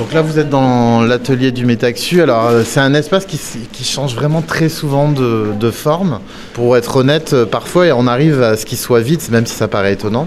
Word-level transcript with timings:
Donc 0.00 0.14
là, 0.14 0.22
vous 0.22 0.38
êtes 0.38 0.48
dans 0.48 1.02
l'atelier 1.02 1.52
du 1.52 1.66
Métaxu. 1.66 2.22
Alors, 2.22 2.46
euh, 2.46 2.62
c'est 2.64 2.80
un 2.80 2.94
espace 2.94 3.26
qui, 3.26 3.84
change 3.84 4.14
vraiment 4.14 4.40
très 4.40 4.70
souvent 4.70 5.12
de, 5.12 5.70
forme. 5.70 6.20
Pour 6.54 6.74
être 6.78 6.96
honnête, 6.96 7.34
euh, 7.34 7.44
parfois, 7.44 7.84
on 7.94 8.06
arrive 8.06 8.42
à 8.42 8.56
ce 8.56 8.64
qu'il 8.64 8.78
soit 8.78 9.02
vide, 9.02 9.20
même 9.30 9.44
si 9.44 9.54
ça 9.54 9.68
paraît 9.68 9.92
étonnant. 9.92 10.26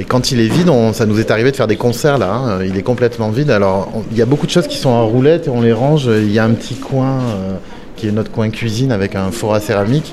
Et 0.00 0.04
quand 0.04 0.32
il 0.32 0.40
est 0.40 0.48
vide, 0.48 0.70
ça 0.92 1.06
nous 1.06 1.18
est 1.18 1.30
arrivé 1.30 1.50
de 1.50 1.56
faire 1.56 1.66
des 1.66 1.76
concerts 1.76 2.18
là. 2.18 2.30
Hein. 2.30 2.58
Il 2.62 2.76
est 2.76 2.82
complètement 2.82 3.30
vide. 3.30 3.50
Alors, 3.50 3.90
il 4.10 4.18
y 4.18 4.20
a 4.20 4.26
beaucoup 4.26 4.44
de 4.44 4.50
choses 4.50 4.66
qui 4.66 4.76
sont 4.76 4.90
en 4.90 5.06
roulette 5.06 5.46
et 5.46 5.50
on 5.50 5.62
les 5.62 5.72
range. 5.72 6.10
Il 6.12 6.30
y 6.30 6.38
a 6.38 6.44
un 6.44 6.50
petit 6.50 6.74
coin 6.74 7.18
euh, 7.18 7.56
qui 7.96 8.08
est 8.08 8.12
notre 8.12 8.30
coin 8.30 8.50
cuisine 8.50 8.92
avec 8.92 9.14
un 9.14 9.30
four 9.30 9.54
à 9.54 9.60
céramique. 9.60 10.12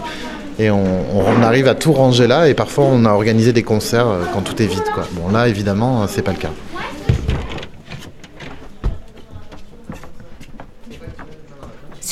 Et 0.59 0.71
on, 0.71 1.43
arrive 1.43 1.67
à 1.67 1.75
tout 1.75 1.91
ranger 1.91 2.27
là. 2.27 2.47
Et 2.47 2.53
parfois, 2.53 2.85
on 2.85 3.03
a 3.03 3.09
organisé 3.09 3.51
des 3.51 3.63
concerts 3.63 4.07
quand 4.33 4.43
tout 4.43 4.61
est 4.61 4.67
vide. 4.67 4.83
Bon, 5.11 5.29
là, 5.29 5.49
évidemment, 5.49 6.07
c'est 6.07 6.21
pas 6.21 6.31
le 6.31 6.37
cas. 6.37 6.51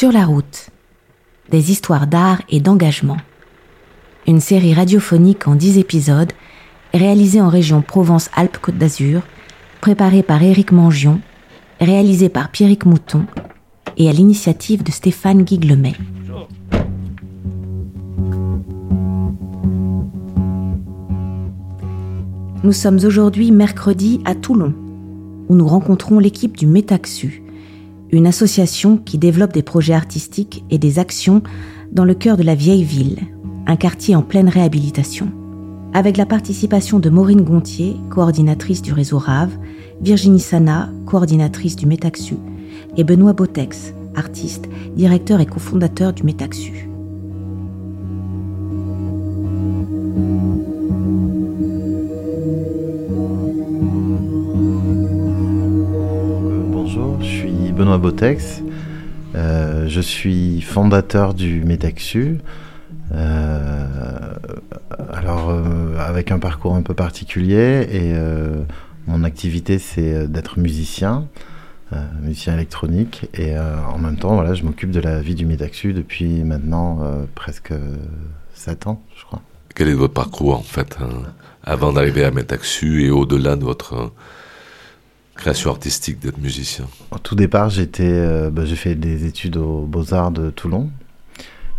Sur 0.01 0.11
la 0.11 0.25
route, 0.25 0.71
des 1.51 1.69
histoires 1.69 2.07
d'art 2.07 2.41
et 2.49 2.59
d'engagement. 2.59 3.17
Une 4.25 4.39
série 4.39 4.73
radiophonique 4.73 5.47
en 5.47 5.53
10 5.53 5.77
épisodes, 5.77 6.31
réalisée 6.91 7.39
en 7.39 7.49
région 7.49 7.83
Provence-Alpes-Côte 7.83 8.79
d'Azur, 8.79 9.21
préparée 9.79 10.23
par 10.23 10.41
Éric 10.41 10.71
Mangion, 10.71 11.21
réalisée 11.79 12.29
par 12.29 12.49
Pierrick 12.49 12.87
Mouton 12.87 13.27
et 13.95 14.09
à 14.09 14.11
l'initiative 14.11 14.81
de 14.81 14.89
Stéphane 14.89 15.43
Guiglemet. 15.43 15.93
Nous 22.63 22.73
sommes 22.73 22.97
aujourd'hui 23.05 23.51
mercredi 23.51 24.19
à 24.25 24.33
Toulon, 24.33 24.73
où 25.47 25.53
nous 25.53 25.67
rencontrons 25.67 26.17
l'équipe 26.17 26.57
du 26.57 26.65
Métaxu, 26.65 27.43
une 28.11 28.27
association 28.27 28.97
qui 28.97 29.17
développe 29.17 29.53
des 29.53 29.63
projets 29.63 29.93
artistiques 29.93 30.63
et 30.69 30.77
des 30.77 30.99
actions 30.99 31.41
dans 31.91 32.05
le 32.05 32.13
cœur 32.13 32.37
de 32.37 32.43
la 32.43 32.55
vieille 32.55 32.83
ville, 32.83 33.19
un 33.67 33.75
quartier 33.75 34.15
en 34.15 34.21
pleine 34.21 34.49
réhabilitation. 34.49 35.29
Avec 35.93 36.17
la 36.17 36.25
participation 36.25 36.99
de 36.99 37.09
Maureen 37.09 37.41
Gontier, 37.41 37.95
coordinatrice 38.09 38.81
du 38.81 38.93
réseau 38.93 39.17
RAV, 39.17 39.49
Virginie 40.01 40.39
Sana, 40.39 40.89
coordinatrice 41.05 41.75
du 41.75 41.85
Métaxu, 41.85 42.35
et 42.97 43.03
Benoît 43.03 43.33
Botex, 43.33 43.93
artiste, 44.15 44.67
directeur 44.95 45.39
et 45.39 45.45
cofondateur 45.45 46.13
du 46.13 46.23
Métaxu. 46.23 46.90
Benoît 57.91 57.97
Botex. 57.97 58.61
Euh, 59.35 59.85
je 59.89 59.99
suis 59.99 60.61
fondateur 60.61 61.33
du 61.33 61.65
Métaxu. 61.65 62.37
Euh, 63.13 63.85
alors, 65.11 65.49
euh, 65.49 65.97
avec 65.97 66.31
un 66.31 66.39
parcours 66.39 66.75
un 66.75 66.83
peu 66.83 66.93
particulier, 66.93 67.85
et 67.91 68.13
mon 69.07 69.25
activité, 69.25 69.77
c'est 69.77 70.25
d'être 70.29 70.57
musicien, 70.57 71.27
musicien 72.21 72.53
électronique, 72.53 73.27
et 73.33 73.57
en 73.57 73.97
même 73.97 74.15
temps, 74.15 74.35
voilà, 74.35 74.53
je 74.53 74.63
m'occupe 74.63 74.91
de 74.91 75.01
la 75.01 75.19
vie 75.19 75.35
du 75.35 75.45
Métaxu 75.45 75.91
depuis 75.91 76.45
maintenant 76.45 76.99
presque 77.35 77.73
7 78.53 78.87
ans, 78.87 79.01
je 79.17 79.25
crois. 79.25 79.41
Quel 79.75 79.89
est 79.89 79.93
votre 79.93 80.13
parcours, 80.13 80.57
en 80.57 80.63
fait, 80.63 80.97
hein, 81.01 81.23
avant 81.63 81.91
d'arriver 81.91 82.23
à 82.23 82.31
Métaxu 82.31 83.03
et 83.03 83.09
au-delà 83.09 83.57
de 83.57 83.65
votre 83.65 84.13
création 85.41 85.71
artistique 85.71 86.19
d'être 86.19 86.37
musicien? 86.37 86.85
Au 87.09 87.17
tout 87.17 87.33
départ, 87.33 87.71
euh, 87.99 88.51
bah, 88.51 88.63
j'ai 88.63 88.75
fait 88.75 88.93
des 88.93 89.25
études 89.25 89.57
aux 89.57 89.87
Beaux-Arts 89.87 90.29
de 90.29 90.51
Toulon. 90.51 90.91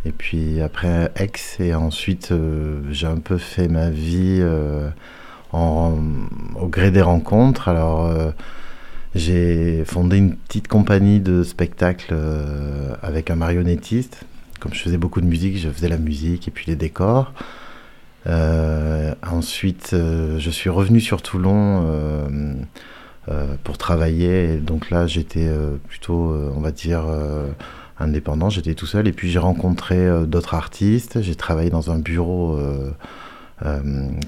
Et 0.05 0.11
puis 0.11 0.61
après 0.61 1.13
Aix, 1.15 1.31
et 1.61 1.73
ensuite 1.73 2.33
euh, 2.33 2.81
j'ai 2.91 3.07
un 3.07 3.19
peu 3.19 3.39
fait 3.39 3.69
ma 3.69 3.89
vie 3.89 4.39
euh, 4.41 4.91
au 5.53 6.67
gré 6.67 6.91
des 6.91 7.03
rencontres. 7.03 7.69
Alors 7.69 8.13
j'ai 9.15 9.85
fondé 9.85 10.17
une 10.17 10.35
petite 10.35 10.67
compagnie 10.67 11.21
de 11.21 11.45
spectacle 11.45 12.17
avec 13.01 13.31
un 13.31 13.37
marionnettiste. 13.37 14.25
Comme 14.59 14.75
je 14.75 14.81
faisais 14.81 14.97
beaucoup 14.97 15.21
de 15.21 15.27
musique, 15.27 15.57
je 15.57 15.69
faisais 15.69 15.89
la 15.89 15.99
musique 15.99 16.49
et 16.49 16.51
puis 16.51 16.65
les 16.67 16.75
décors. 16.75 17.33
ensuite, 18.27 19.91
je 19.93 20.51
suis 20.51 20.71
revenu 20.71 21.01
sur 21.01 21.23
Toulon 21.23 21.85
pour 23.63 23.79
travailler. 23.79 24.57
Donc 24.57 24.91
là, 24.91 25.07
j'étais 25.07 25.47
euh, 25.47 25.77
plutôt, 25.89 26.31
euh, 26.31 26.53
on 26.57 26.61
va 26.61 26.73
dire, 26.73 27.05
indépendant. 27.99 28.51
J'étais 28.51 28.75
tout 28.75 28.87
seul. 28.87 29.09
Et 29.09 29.13
puis 29.13 29.31
j'ai 29.31 29.39
rencontré 29.39 30.09
d'autres 30.27 30.55
artistes. 30.55 31.23
J'ai 31.23 31.35
travaillé 31.35 31.71
dans 31.71 31.91
un 31.91 31.99
bureau 31.99 32.59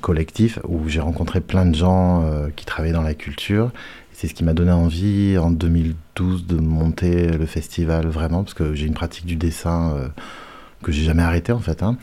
collectif 0.01 0.61
où 0.69 0.89
j'ai 0.89 1.01
rencontré 1.01 1.41
plein 1.41 1.67
de 1.67 1.75
gens 1.75 2.25
qui 2.57 2.65
travaillaient 2.65 2.95
dans 2.95 3.03
la 3.03 3.15
culture. 3.15 3.73
C'est 4.13 4.29
ce 4.29 4.35
qui 4.35 4.45
m'a 4.45 4.55
donné 4.55 4.71
envie 4.71 5.37
en 5.39 5.51
2012 5.51 6.47
de 6.47 6.57
monter 6.57 7.33
le 7.33 7.47
festival 7.47 8.07
vraiment 8.07 8.45
parce 8.45 8.55
que 8.55 8.75
j'ai 8.75 8.87
une 8.87 8.95
pratique 8.95 9.27
du 9.27 9.35
dessin 9.35 9.97
que 10.85 10.93
j'ai 10.93 11.03
jamais 11.03 11.25
arrêté 11.25 11.51
en 11.51 11.59
fait. 11.59 11.83
Hein. 11.83 11.97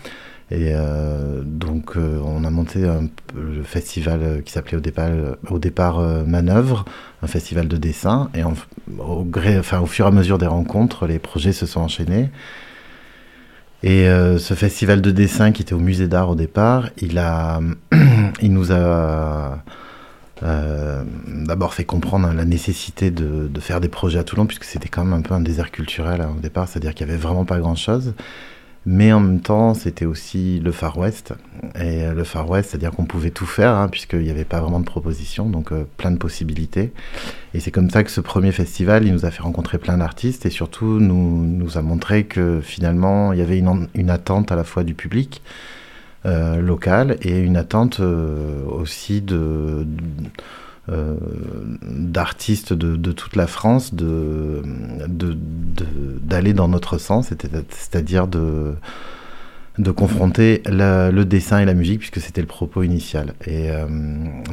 Et 0.52 0.74
euh, 0.74 1.42
donc, 1.46 1.96
euh, 1.96 2.20
on 2.26 2.44
a 2.44 2.50
monté 2.50 2.86
un, 2.86 3.08
le 3.36 3.64
festival 3.64 4.44
qui 4.44 4.52
s'appelait 4.52 4.78
au 4.78 4.82
départ, 4.82 5.10
au 5.50 5.60
départ 5.60 6.00
euh, 6.00 6.26
Manœuvre, 6.26 6.84
un 7.24 7.28
festival 7.28 7.70
de 7.70 7.78
dessin. 7.78 8.30
Et 8.36 8.44
au, 8.44 9.86
fur 9.86 10.06
et 10.06 10.08
à 10.08 10.12
mesure 10.12 10.38
des 10.38 10.48
rencontres, 10.48 11.08
les 11.08 11.20
projets 11.20 11.54
se 11.54 11.66
sont 11.66 11.80
enchaînés. 11.80 12.30
Et 13.84 14.06
ce 14.06 14.54
festival 14.54 15.02
de 15.02 15.10
dessin 15.10 15.52
qui 15.52 15.64
était 15.64 15.74
au 15.74 15.80
musée 15.80 16.08
d'art 16.08 16.30
au 16.30 16.36
départ, 16.36 16.90
il, 16.98 17.18
a, 17.18 17.60
il 18.42 18.54
nous 18.54 18.72
a 18.72 19.64
d'abord 20.44 21.74
fait 21.74 21.84
comprendre 21.84 22.32
la 22.32 22.46
nécessité 22.46 23.10
de, 23.10 23.48
de, 23.48 23.60
faire 23.60 23.82
des 23.82 23.88
projets 23.88 24.20
à 24.20 24.24
Toulon, 24.24 24.46
puisque 24.46 24.66
c'était 24.66 24.88
quand 24.88 25.04
même 25.04 25.18
un 25.18 25.24
peu 25.24 25.34
un 25.34 25.40
désert 25.40 25.72
culturel 25.72 26.22
hein, 26.22 26.34
au 26.38 26.42
départ, 26.42 26.68
c'est-à-dire 26.68 26.94
qu'il 26.94 27.08
n'y 27.08 27.14
avait 27.14 27.22
vraiment 27.22 27.46
pas 27.46 27.58
grand-chose. 27.58 28.14
Mais 28.86 29.14
en 29.14 29.20
même 29.20 29.42
temps, 29.42 29.76
c'était 29.76 30.06
aussi 30.06 30.60
le 30.60 30.72
Far 30.72 30.98
West. 30.98 31.34
Et 31.80 32.08
le 32.08 32.24
Far 32.24 32.50
West, 32.50 32.72
c'est-à-dire 32.72 32.92
qu'on 32.92 33.06
pouvait 33.06 33.30
tout 33.30 33.46
faire, 33.46 33.76
hein, 33.76 33.88
puisqu'il 33.88 34.22
n'y 34.22 34.32
avait 34.32 34.44
pas 34.44 34.60
vraiment 34.60 34.80
de 34.80 34.86
propositions, 34.86 35.48
donc 35.48 35.72
euh, 35.72 35.86
plein 35.98 36.10
de 36.10 36.18
possibilités. 36.18 36.92
Et 37.54 37.60
c'est 37.60 37.70
comme 37.70 37.92
ça 37.92 38.04
que 38.04 38.10
ce 38.10 38.22
premier 38.22 38.52
festival, 38.52 39.06
il 39.06 39.14
nous 39.14 39.26
a 39.26 39.32
fait 39.32 39.44
rencontrer 39.44 39.78
plein 39.78 39.98
d'artistes 39.98 40.48
et 40.48 40.50
surtout 40.50 41.00
nous, 41.00 41.78
a 41.78 41.82
montré 41.84 42.24
que 42.24 42.60
finalement, 42.62 43.34
il 43.34 43.40
y 43.40 43.42
avait 43.44 43.60
une, 43.60 44.10
attente 44.10 44.52
à 44.52 44.56
la 44.56 44.64
fois 44.64 44.84
du 44.84 44.96
public 44.96 45.44
euh, 46.26 46.60
local 46.60 47.18
et 47.22 47.40
une 47.40 47.58
attente 47.58 48.00
euh, 48.00 48.64
aussi 48.66 49.22
de 49.22 49.86
euh, 50.90 51.16
d'artistes 51.84 52.74
de, 52.74 53.12
toute 53.12 53.36
la 53.36 53.46
France 53.46 53.94
de, 53.94 54.64
d'aller 55.08 56.54
dans 56.54 56.68
notre 56.68 56.98
sens, 56.98 57.32
c'est-à-dire 57.70 58.28
de, 58.28 58.74
de 59.78 59.92
confronter 59.92 60.64
le 60.66 61.22
dessin 61.24 61.60
et 61.60 61.66
la 61.66 61.76
musique, 61.76 62.00
puisque 62.00 62.20
c'était 62.20 62.42
le 62.42 62.48
propos 62.48 62.82
initial. 62.82 63.36
Et 63.46 63.70
euh, 63.70 63.86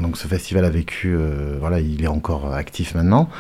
donc 0.01 0.19
ce 0.19 0.29
festival 0.29 0.67
a 0.67 0.71
vécu, 0.71 1.17
euh, 1.17 1.57
voilà, 1.61 1.81
il 1.81 2.05
est 2.05 2.09
encore 2.09 2.53
actif 2.53 2.95
maintenant, 2.95 3.31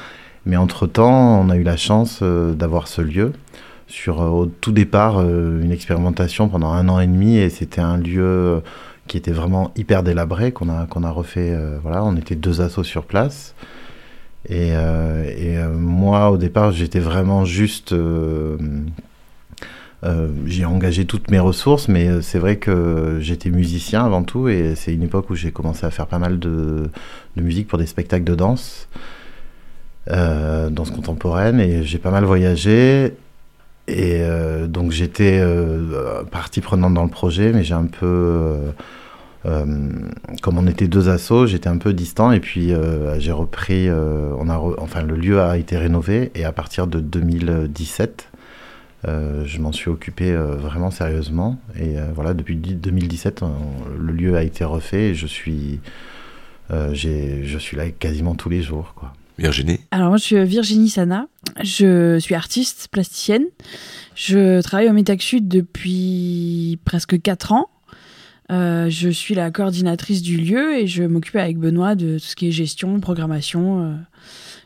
mais 0.46 0.56
entre-temps, 0.56 1.42
on 1.42 1.50
a 1.50 1.56
eu 1.56 1.64
la 1.64 1.76
chance 1.76 2.22
d'avoir 2.22 2.88
ce 2.88 3.02
lieu 3.02 3.32
sur 3.86 4.20
au 4.20 4.46
tout 4.46 4.72
départ 4.72 5.20
une 5.20 5.72
expérimentation 5.72 6.48
pendant 6.48 6.72
un 6.72 6.88
an 6.88 7.00
et 7.00 7.06
demi, 7.06 7.36
et 7.36 7.50
c'était 7.50 7.82
un 7.82 7.98
lieu 7.98 8.62
qui 9.08 9.16
était 9.16 9.32
vraiment 9.32 9.72
hyper 9.76 10.04
délabré, 10.04 10.52
qu'on 10.52 10.68
a, 10.68 10.86
a 10.86 11.10
refait. 11.10 11.50
Euh, 11.52 11.78
voilà, 11.82 12.04
on 12.04 12.16
était 12.16 12.36
deux 12.36 12.60
assos 12.60 12.84
sur 12.84 13.04
place. 13.04 13.54
Et, 14.48 14.70
euh, 14.72 15.24
et 15.24 15.58
euh, 15.58 15.70
moi, 15.70 16.30
au 16.30 16.36
départ, 16.36 16.70
j'étais 16.70 17.00
vraiment 17.00 17.44
juste. 17.44 17.94
j'ai 20.46 20.64
engagé 20.64 21.04
toutes 21.06 21.30
mes 21.30 21.40
ressources, 21.40 21.88
mais 21.88 22.22
c'est 22.22 22.38
vrai 22.38 22.56
que 22.56 23.18
j'étais 23.20 23.50
musicien 23.50 24.04
avant 24.04 24.22
tout, 24.22 24.48
et 24.48 24.74
c'est 24.76 24.94
une 24.94 25.02
époque 25.02 25.30
où 25.30 25.34
j'ai 25.34 25.50
commencé 25.50 25.84
à 25.84 25.90
faire 25.90 26.06
pas 26.06 26.20
mal 26.20 26.38
de, 26.38 26.88
de, 27.36 27.42
musique 27.42 27.66
pour 27.66 27.78
des 27.78 27.86
spectacles 27.86 28.24
de 28.24 28.36
danse, 28.36 28.88
danse 30.06 30.90
contemporaine, 30.92 31.58
et 31.58 31.82
j'ai 31.82 31.98
pas 31.98 32.12
mal 32.12 32.24
voyagé. 32.24 33.14
Et 33.88 34.20
donc 34.68 34.92
j'étais 34.92 35.42
partie 36.30 36.60
prenante 36.60 36.94
dans 36.94 37.04
le 37.04 37.10
projet, 37.10 37.52
mais 37.52 37.64
j'ai 37.64 37.74
un 37.74 37.86
peu 37.86 38.72
euh, 39.46 39.64
comme 40.42 40.58
on 40.58 40.66
était 40.66 40.88
deux 40.88 41.08
assos, 41.08 41.46
j'étais 41.46 41.68
un 41.68 41.78
peu 41.78 41.92
distant 41.92 42.32
et 42.32 42.40
puis 42.40 42.72
euh, 42.72 43.18
j'ai 43.20 43.32
repris. 43.32 43.88
Euh, 43.88 44.32
on 44.38 44.48
a 44.48 44.58
enfin, 44.78 45.02
le 45.02 45.16
lieu 45.16 45.40
a 45.40 45.56
été 45.58 45.76
rénové 45.76 46.30
et 46.34 46.44
à 46.44 46.52
partir 46.52 46.86
de 46.86 47.00
2017, 47.00 48.28
je 49.04 49.60
m'en 49.60 49.72
suis 49.72 49.90
occupé 49.90 50.34
vraiment 50.34 50.90
sérieusement. 50.90 51.58
Et 51.78 51.94
voilà, 52.14 52.34
depuis 52.34 52.56
2017, 52.56 53.42
le 53.98 54.12
lieu 54.12 54.36
a 54.36 54.42
été 54.42 54.64
refait 54.64 55.10
et 55.10 55.14
je 55.14 55.26
suis, 55.26 55.80
je 56.70 57.58
suis 57.58 57.76
là 57.76 57.88
quasiment 57.90 58.34
tous 58.34 58.48
les 58.48 58.60
jours. 58.60 58.92
Quoi. 58.96 59.12
Virginie 59.38 59.78
Alors, 59.92 60.08
moi, 60.08 60.16
je 60.16 60.24
suis 60.24 60.44
Virginie 60.44 60.88
Sana. 60.88 61.28
Je 61.62 62.18
suis 62.18 62.34
artiste 62.34 62.88
plasticienne. 62.90 63.44
Je 64.14 64.60
travaille 64.62 64.88
au 64.88 64.92
Métac 64.92 65.22
depuis 65.40 66.78
presque 66.84 67.20
4 67.20 67.52
ans. 67.52 67.70
Euh, 68.50 68.88
je 68.88 69.08
suis 69.10 69.34
la 69.34 69.50
coordinatrice 69.50 70.22
du 70.22 70.38
lieu 70.38 70.76
et 70.76 70.86
je 70.86 71.04
m'occupe 71.04 71.36
avec 71.36 71.58
Benoît 71.58 71.94
de 71.94 72.14
tout 72.14 72.24
ce 72.24 72.34
qui 72.34 72.48
est 72.48 72.50
gestion, 72.50 72.98
programmation 72.98 73.84
euh, 73.84 73.94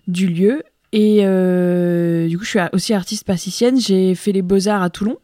du 0.09 0.29
lieu. 0.29 0.63
Et 0.93 1.21
euh, 1.23 2.29
du 2.29 2.39
coup, 2.39 2.45
je 2.45 2.51
suis 2.51 2.61
aussi 2.73 2.95
artiste 2.95 3.25
plasticienne. 3.25 3.79
J'ai 3.79 4.15
fait 4.15 4.33
les 4.33 4.43
beaux-arts 4.43 4.83
à 4.83 4.91
Toulon. 4.91 5.19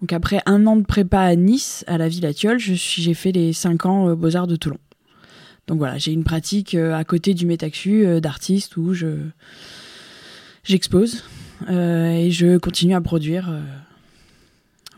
Donc 0.00 0.12
après 0.12 0.40
un 0.44 0.66
an 0.66 0.76
de 0.76 0.84
prépa 0.84 1.20
à 1.20 1.36
Nice, 1.36 1.84
à 1.86 1.96
la 1.96 2.08
Villa 2.08 2.30
j'ai 2.34 3.14
fait 3.14 3.32
les 3.32 3.52
5 3.52 3.86
ans 3.86 4.14
beaux-arts 4.14 4.48
de 4.48 4.56
Toulon. 4.56 4.78
Donc 5.66 5.78
voilà, 5.78 5.98
j'ai 5.98 6.12
une 6.12 6.24
pratique 6.24 6.74
à 6.74 7.04
côté 7.04 7.34
du 7.34 7.46
Métaxu 7.46 8.20
d'artiste 8.20 8.76
où 8.76 8.92
je 8.92 9.16
j'expose 10.62 11.24
et 11.68 12.30
je 12.30 12.58
continue 12.58 12.94
à 12.94 13.00
produire 13.00 13.50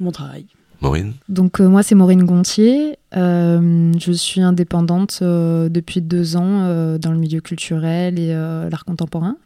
mon 0.01 0.11
travail. 0.11 0.47
Maureen 0.81 1.15
Donc 1.29 1.61
euh, 1.61 1.69
moi 1.69 1.83
c'est 1.83 1.95
Maureen 1.95 2.25
Gontier, 2.25 2.99
euh, 3.17 3.93
je 3.99 4.13
suis 4.13 4.41
indépendante 4.41 5.21
euh, 5.23 5.69
depuis 5.69 6.03
deux 6.03 6.37
ans 6.37 6.99
dans 6.99 7.13
le 7.13 7.19
milieu 7.19 7.41
culturel 7.41 8.19
et 8.19 8.33
l'art 8.35 8.85
contemporain. 8.85 9.37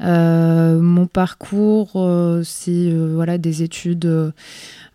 mon 0.00 1.06
parcours 1.06 1.92
c'est 2.44 2.92
voilà 2.92 3.38
des 3.38 3.62
études 3.62 4.32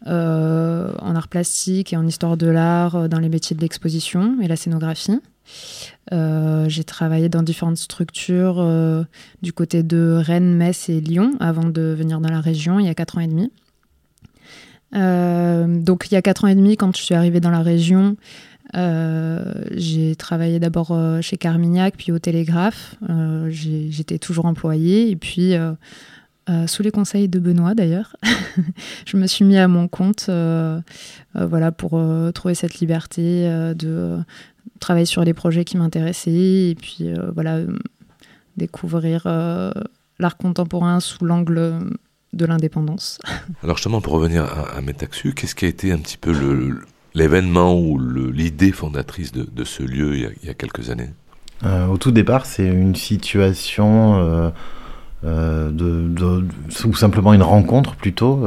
en 0.05 1.15
art 1.15 1.27
plastique 1.27 1.93
et 1.93 1.97
en 1.97 2.07
histoire 2.07 2.37
de 2.37 2.47
l'art 2.47 3.09
dans 3.09 3.19
les 3.19 3.29
métiers 3.29 3.55
de 3.55 3.61
l'exposition 3.61 4.37
et 4.41 4.47
la 4.47 4.55
scénographie. 4.55 5.19
J'ai 6.11 6.83
travaillé 6.83 7.29
dans 7.29 7.43
différentes 7.43 7.77
structures 7.77 8.65
du 9.41 9.53
côté 9.53 9.83
de 9.83 10.21
Rennes, 10.23 10.55
Metz 10.55 10.89
et 10.89 11.01
Lyon 11.01 11.33
avant 11.39 11.65
de 11.65 11.95
venir 11.97 12.19
dans 12.19 12.29
la 12.29 12.41
région 12.41 12.79
il 12.79 12.85
y 12.85 12.89
a 12.89 12.95
quatre 12.95 13.17
ans 13.17 13.21
et 13.21 13.27
demi. 13.27 13.51
Euh, 14.95 15.65
donc 15.67 16.07
il 16.09 16.13
y 16.13 16.17
a 16.17 16.21
quatre 16.21 16.45
ans 16.45 16.47
et 16.47 16.55
demi, 16.55 16.77
quand 16.77 16.95
je 16.95 17.01
suis 17.01 17.15
arrivée 17.15 17.39
dans 17.39 17.51
la 17.51 17.61
région, 17.61 18.15
euh, 18.75 19.53
j'ai 19.71 20.15
travaillé 20.15 20.59
d'abord 20.59 20.91
euh, 20.91 21.21
chez 21.21 21.37
Carmignac, 21.37 21.95
puis 21.97 22.11
au 22.11 22.19
Télégraphe. 22.19 22.95
J'étais 23.49 24.19
toujours 24.19 24.45
employée. 24.45 25.09
Et 25.09 25.15
puis, 25.15 25.53
sous 26.67 26.83
les 26.83 26.91
conseils 26.91 27.27
de 27.27 27.39
Benoît 27.39 27.75
d'ailleurs, 27.75 28.15
je 29.05 29.17
me 29.17 29.27
suis 29.27 29.45
mis 29.45 29.57
à 29.57 29.67
mon 29.67 29.87
compte 29.87 30.29
voilà, 31.33 31.71
pour 31.71 32.01
trouver 32.33 32.55
cette 32.55 32.79
liberté 32.79 33.43
de 33.75 34.19
travailler 34.79 35.05
sur 35.05 35.23
les 35.23 35.33
projets 35.33 35.65
qui 35.65 35.77
m'intéressaient. 35.77 36.69
Et 36.69 36.75
puis, 36.75 37.09
voilà, 37.33 37.59
découvrir 38.57 39.27
l'art 40.19 40.37
contemporain 40.37 40.99
sous 40.99 41.25
l'angle 41.25 41.79
de 42.33 42.45
l'indépendance. 42.45 43.19
Alors 43.63 43.77
justement, 43.77 44.01
pour 44.01 44.13
revenir 44.13 44.43
à, 44.43 44.77
à 44.77 44.81
Metaxu, 44.81 45.33
qu'est-ce 45.33 45.55
qui 45.55 45.65
a 45.65 45.67
été 45.67 45.91
un 45.91 45.97
petit 45.97 46.17
peu 46.17 46.33
l'événement 47.13 47.77
ou 47.77 47.99
l'idée 47.99 48.71
fondatrice 48.71 49.31
de, 49.31 49.63
ce 49.63 49.83
lieu 49.83 50.15
il 50.15 50.47
y 50.47 50.49
a, 50.49 50.53
quelques 50.53 50.89
années? 50.89 51.09
Euh, 51.63 51.87
Au 51.87 51.97
tout 51.97 52.11
départ, 52.11 52.45
c'est 52.45 52.67
une 52.67 52.95
situation 52.95 54.19
euh, 54.19 54.49
euh, 55.23 55.71
de, 55.71 56.45
ou 56.85 56.95
simplement 56.95 57.33
une 57.33 57.43
rencontre 57.43 57.95
plutôt, 57.95 58.45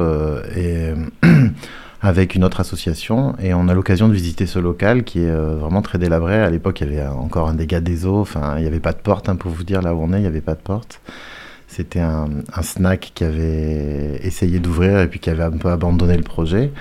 et 0.55 0.94
avec 2.02 2.35
une 2.35 2.44
autre 2.44 2.61
association, 2.61 3.35
et 3.43 3.52
on 3.52 3.69
a 3.69 3.75
l'occasion 3.75 4.08
de 4.08 4.14
visiter 4.14 4.47
ce 4.47 4.58
local 4.58 5.05
qui 5.05 5.20
est 5.20 5.31
vraiment 5.31 5.82
très 5.82 5.99
délabré. 5.99 6.41
À 6.41 6.49
l'époque, 6.49 6.81
il 6.81 6.93
y 6.93 6.99
avait 6.99 7.06
encore 7.06 7.49
un 7.49 7.55
dégât 7.55 7.81
des 7.81 8.06
eaux, 8.06 8.20
enfin, 8.20 8.55
il 8.56 8.62
n'y 8.62 8.69
avait 8.69 8.81
pas 8.81 8.93
de 8.93 8.99
porte, 8.99 9.29
hein, 9.29 9.37
pour 9.37 9.50
vous 9.50 9.64
dire 9.64 9.82
là 9.82 9.94
où 9.94 10.02
on 10.02 10.12
est, 10.12 10.19
il 10.19 10.23
n'y 10.23 10.26
avait 10.26 10.41
pas 10.41 10.55
de 10.55 10.61
porte. 10.61 11.00
C'était 11.70 12.00
un, 12.00 12.26
snack 12.62 13.12
qui 13.14 13.23
avait 13.23 14.19
essayé 14.25 14.58
d'ouvrir 14.58 14.99
et 14.99 15.06
puis 15.06 15.20
qui 15.20 15.31
avait 15.31 15.44
un 15.44 15.52
peu 15.52 15.69
abandonné 15.69 16.17
le 16.17 16.25
projet. 16.25 16.73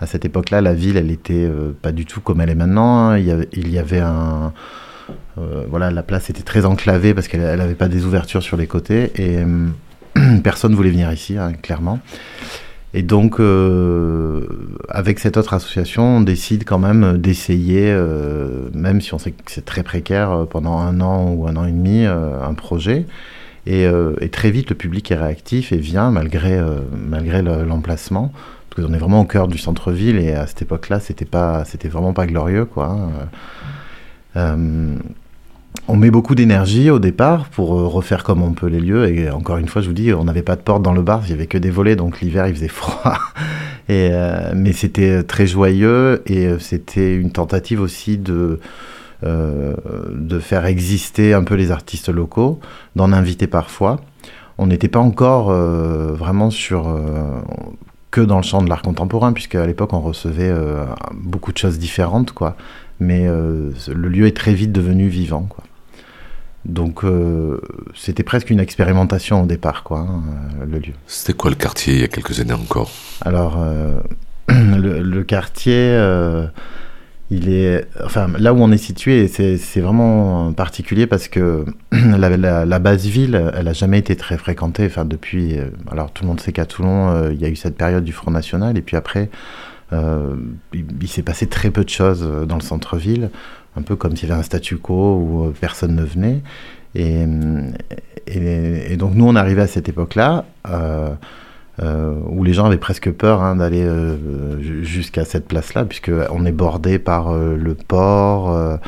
À 0.00 0.06
cette 0.06 0.24
époque-là, 0.24 0.60
la 0.60 0.74
ville, 0.74 0.96
elle 0.96 1.10
était 1.10 1.44
euh, 1.44 1.76
pas 1.82 1.90
du 1.90 2.06
tout 2.06 2.20
comme 2.20 2.40
elle 2.40 2.50
est 2.50 2.54
maintenant. 2.54 3.10
Hein. 3.10 3.18
Il, 3.18 3.26
y 3.68 3.78
avait, 3.78 3.98
un. 3.98 4.52
Euh, 5.38 5.64
voilà, 5.68 5.90
la 5.90 6.04
place 6.04 6.30
était 6.30 6.44
très 6.44 6.66
enclavée 6.66 7.14
parce 7.14 7.26
qu'elle 7.26 7.40
n'avait 7.40 7.74
pas 7.74 7.88
des 7.88 8.04
ouvertures 8.04 8.44
sur 8.44 8.56
les 8.56 8.68
côtés 8.68 9.10
et 9.16 9.38
personne 10.14 10.40
personne 10.44 10.74
voulait 10.76 10.90
venir 10.90 11.12
ici, 11.12 11.36
hein, 11.36 11.52
clairement. 11.60 11.98
Et 12.98 13.02
donc, 13.02 13.38
euh, 13.38 14.44
avec 14.88 15.20
cette 15.20 15.36
autre 15.36 15.54
association, 15.54 16.16
on 16.16 16.20
décide 16.20 16.64
quand 16.64 16.80
même 16.80 17.16
d'essayer, 17.16 17.94
même 18.74 19.00
si 19.00 19.14
on 19.14 19.18
sait 19.18 19.30
que 19.30 19.52
c'est 19.52 19.64
très 19.64 19.84
précaire, 19.84 20.46
pendant 20.50 20.78
un 20.78 21.00
an 21.00 21.30
ou 21.30 21.46
un 21.46 21.54
an 21.54 21.64
et 21.64 21.70
demi, 21.70 22.04
un 22.04 22.54
projet. 22.54 23.06
Euh, 23.68 24.14
et, 24.20 24.28
très 24.28 24.50
vite, 24.50 24.70
le 24.70 24.76
public 24.76 25.10
est 25.10 25.16
réactif 25.16 25.72
et 25.72 25.76
vient 25.76 26.10
malgré, 26.10 26.58
euh, 26.58 26.78
malgré 26.96 27.42
l'emplacement. 27.42 28.32
Parce 28.70 28.86
qu'on 28.86 28.94
est 28.94 28.98
vraiment 28.98 29.20
au 29.20 29.24
cœur 29.24 29.48
du 29.48 29.58
centre-ville 29.58 30.16
et 30.18 30.32
à 30.32 30.46
cette 30.46 30.62
époque-là, 30.62 31.00
c'était 31.00 31.24
pas, 31.24 31.64
vraiment 31.84 32.12
pas 32.12 32.26
glorieux, 32.26 32.64
quoi. 32.64 32.96
Euh, 35.76 35.80
on 35.88 35.96
met 35.96 36.10
beaucoup 36.10 36.34
d'énergie 36.34 36.90
au 36.90 36.98
départ 36.98 37.48
pour 37.48 37.68
refaire 37.68 38.24
comme 38.24 38.42
on 38.42 38.52
peut 38.52 38.66
les 38.68 38.80
lieux. 38.80 39.08
Et 39.08 39.30
encore 39.30 39.56
une 39.58 39.68
fois, 39.68 39.82
je 39.82 39.88
vous 39.88 39.94
dis, 39.94 40.12
on 40.12 40.24
n'avait 40.24 40.42
pas 40.42 40.56
de 40.56 40.60
porte 40.60 40.82
dans 40.82 40.92
le 40.92 41.02
bar, 41.02 41.22
il 41.24 41.28
n'y 41.28 41.34
avait 41.34 41.46
que 41.46 41.58
des 41.58 41.70
volets, 41.70 41.96
donc 41.96 42.20
l'hiver 42.20 42.46
il 42.46 42.54
faisait 42.54 42.68
froid. 42.68 43.18
Et, 43.88 44.10
mais 44.54 44.72
c'était 44.74 45.22
très 45.22 45.46
joyeux 45.46 46.22
et 46.26 46.58
c'était 46.58 47.14
une 47.14 47.32
tentative 47.32 47.80
aussi 47.80 48.18
de, 48.18 48.60
euh, 49.24 49.74
de 50.14 50.38
faire 50.38 50.64
exister 50.66 51.34
un 51.34 51.42
peu 51.42 51.56
les 51.56 51.72
artistes 51.72 52.08
locaux, 52.08 52.60
d'en 52.94 53.12
inviter 53.12 53.48
parfois. 53.48 54.00
On 54.58 54.68
n'était 54.68 54.86
pas 54.86 55.00
encore 55.00 55.50
euh, 55.50 56.12
vraiment 56.12 56.50
sur 56.50 56.86
euh, 56.86 57.40
que 58.12 58.20
dans 58.20 58.36
le 58.36 58.44
champ 58.44 58.62
de 58.62 58.68
l'art 58.68 58.82
contemporain, 58.82 59.32
puisque 59.32 59.56
à 59.56 59.66
l'époque 59.66 59.92
on 59.92 60.00
recevait 60.00 60.54
beaucoup 61.14 61.52
de 61.52 61.58
choses 61.58 61.80
différentes, 61.80 62.30
quoi. 62.30 62.56
Mais 63.00 63.26
le 63.26 64.08
lieu 64.08 64.26
est 64.26 64.36
très 64.36 64.54
vite 64.54 64.72
devenu 64.72 65.08
vivant, 65.08 65.42
quoi. 65.42 65.64
Donc 66.64 67.04
c'était 67.94 68.24
presque 68.24 68.50
une 68.50 68.60
expérimentation 68.60 69.44
au 69.44 69.46
départ, 69.46 69.84
quoi, 69.84 70.00
hein, 70.00 70.22
le 70.66 70.78
lieu. 70.78 70.92
C'était 71.06 71.32
quoi 71.32 71.50
le 71.50 71.56
quartier 71.56 71.94
il 71.94 72.00
y 72.00 72.04
a 72.04 72.08
quelques 72.08 72.40
années 72.40 72.52
encore? 72.52 72.90
Alors 73.20 73.64
le, 74.48 75.00
le, 75.00 75.24
quartier 75.24 75.96
il 77.30 77.50
est, 77.50 77.86
enfin, 78.02 78.28
là 78.38 78.54
où 78.54 78.58
on 78.58 78.72
est 78.72 78.78
situé, 78.78 79.28
c'est 79.28 79.80
vraiment 79.80 80.52
particulier 80.54 81.06
parce 81.06 81.28
que 81.28 81.66
la, 81.92 82.78
base 82.78 83.06
ville, 83.06 83.52
elle 83.54 83.68
a 83.68 83.72
jamais 83.74 83.98
été 83.98 84.16
très 84.16 84.38
fréquentée. 84.38 84.86
Enfin, 84.86 85.04
depuis, 85.04 85.58
euh, 85.58 85.66
alors 85.90 86.10
tout 86.10 86.24
le 86.24 86.28
monde 86.28 86.40
sait 86.40 86.52
qu'à 86.52 86.64
Toulon, 86.64 87.10
euh, 87.10 87.32
il 87.34 87.40
y 87.40 87.44
a 87.44 87.48
eu 87.48 87.56
cette 87.56 87.76
période 87.76 88.04
du 88.04 88.12
Front 88.12 88.30
National, 88.30 88.78
et 88.78 88.82
puis 88.82 88.96
après, 88.96 89.28
euh, 89.92 90.36
il, 90.72 91.08
s'est 91.08 91.22
passé 91.22 91.46
très 91.46 91.70
peu 91.70 91.84
de 91.84 91.88
choses 91.88 92.26
dans 92.46 92.56
le 92.56 92.62
centre-ville, 92.62 93.30
un 93.76 93.82
peu 93.82 93.96
comme 93.96 94.16
s'il 94.16 94.28
y 94.28 94.32
avait 94.32 94.40
un 94.40 94.44
statu 94.44 94.76
quo 94.76 95.16
où 95.16 95.52
personne 95.60 95.94
ne 95.94 96.04
venait. 96.04 96.42
Et, 96.94 97.26
donc 98.96 99.14
nous, 99.14 99.26
on 99.26 99.36
arrivait 99.36 99.62
à 99.62 99.66
cette 99.66 99.88
époque-là. 99.88 100.44
Euh, 101.80 102.12
où 102.26 102.42
les 102.42 102.52
gens 102.52 102.64
avaient 102.64 102.76
presque 102.76 103.12
peur 103.12 103.40
hein, 103.40 103.54
d'aller 103.56 103.84
euh, 103.84 104.82
jusqu'à 104.82 105.24
cette 105.24 105.46
place-là, 105.46 105.84
puisqu'on 105.84 106.44
est 106.44 106.52
bordé 106.52 106.98
par 106.98 107.28
euh, 107.28 107.56
le 107.56 107.74
port, 107.74 108.78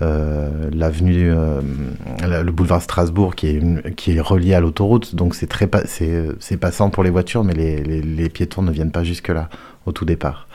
l'avenue, 0.00 1.30
le 2.22 2.50
boulevard 2.50 2.80
Strasbourg 2.80 3.34
qui 3.34 3.48
est, 3.48 4.20
relié 4.20 4.54
à 4.54 4.60
l'autoroute, 4.60 5.14
donc 5.14 5.34
c'est 5.34 5.48
très 5.48 5.68
c'est 5.86 6.56
passant 6.56 6.88
pour 6.88 7.02
les 7.02 7.10
voitures, 7.10 7.44
mais 7.44 7.52
les, 7.54 8.28
piétons 8.28 8.62
ne 8.62 8.70
viennent 8.70 8.92
pas 8.92 9.04
jusque-là 9.04 9.50
au 9.88 9.92
tout 9.92 10.04
départ. 10.04 10.46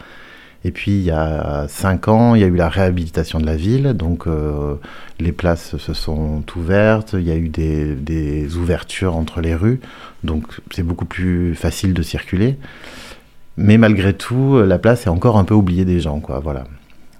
Et 0.65 0.71
puis 0.71 0.91
il 0.91 1.03
y 1.03 1.11
a 1.11 1.65
cinq 1.67 2.07
ans, 2.07 2.35
il 2.35 2.41
y 2.41 2.43
a 2.45 2.47
eu 2.47 2.55
la 2.55 2.69
réhabilitation 2.69 3.39
de 3.39 3.45
la 3.45 3.57
ville, 3.57 3.93
donc 3.93 4.27
les 5.19 5.33
places 5.33 5.75
se 5.75 5.93
sont 5.93 6.41
ouvertes, 6.55 7.15
il 7.19 7.27
y 7.27 7.31
a 7.31 7.35
eu 7.35 7.49
des, 7.49 7.95
des 7.95 8.55
ouvertures 8.55 9.17
entre 9.17 9.41
les 9.41 9.55
rues, 9.55 9.81
donc 10.23 10.45
c'est 10.71 10.83
beaucoup 10.83 11.03
plus 11.03 11.53
facile 11.53 11.93
de 11.93 12.01
circuler. 12.01 12.57
Mais 13.57 13.77
malgré 13.77 14.13
tout, 14.13 14.61
la 14.61 14.79
place 14.79 15.05
est 15.05 15.09
encore 15.09 15.37
un 15.37 15.43
peu 15.43 15.53
oubliée 15.53 15.85
des 15.85 15.99
gens, 15.99 16.21
quoi. 16.21 16.39
Voilà. 16.39 16.63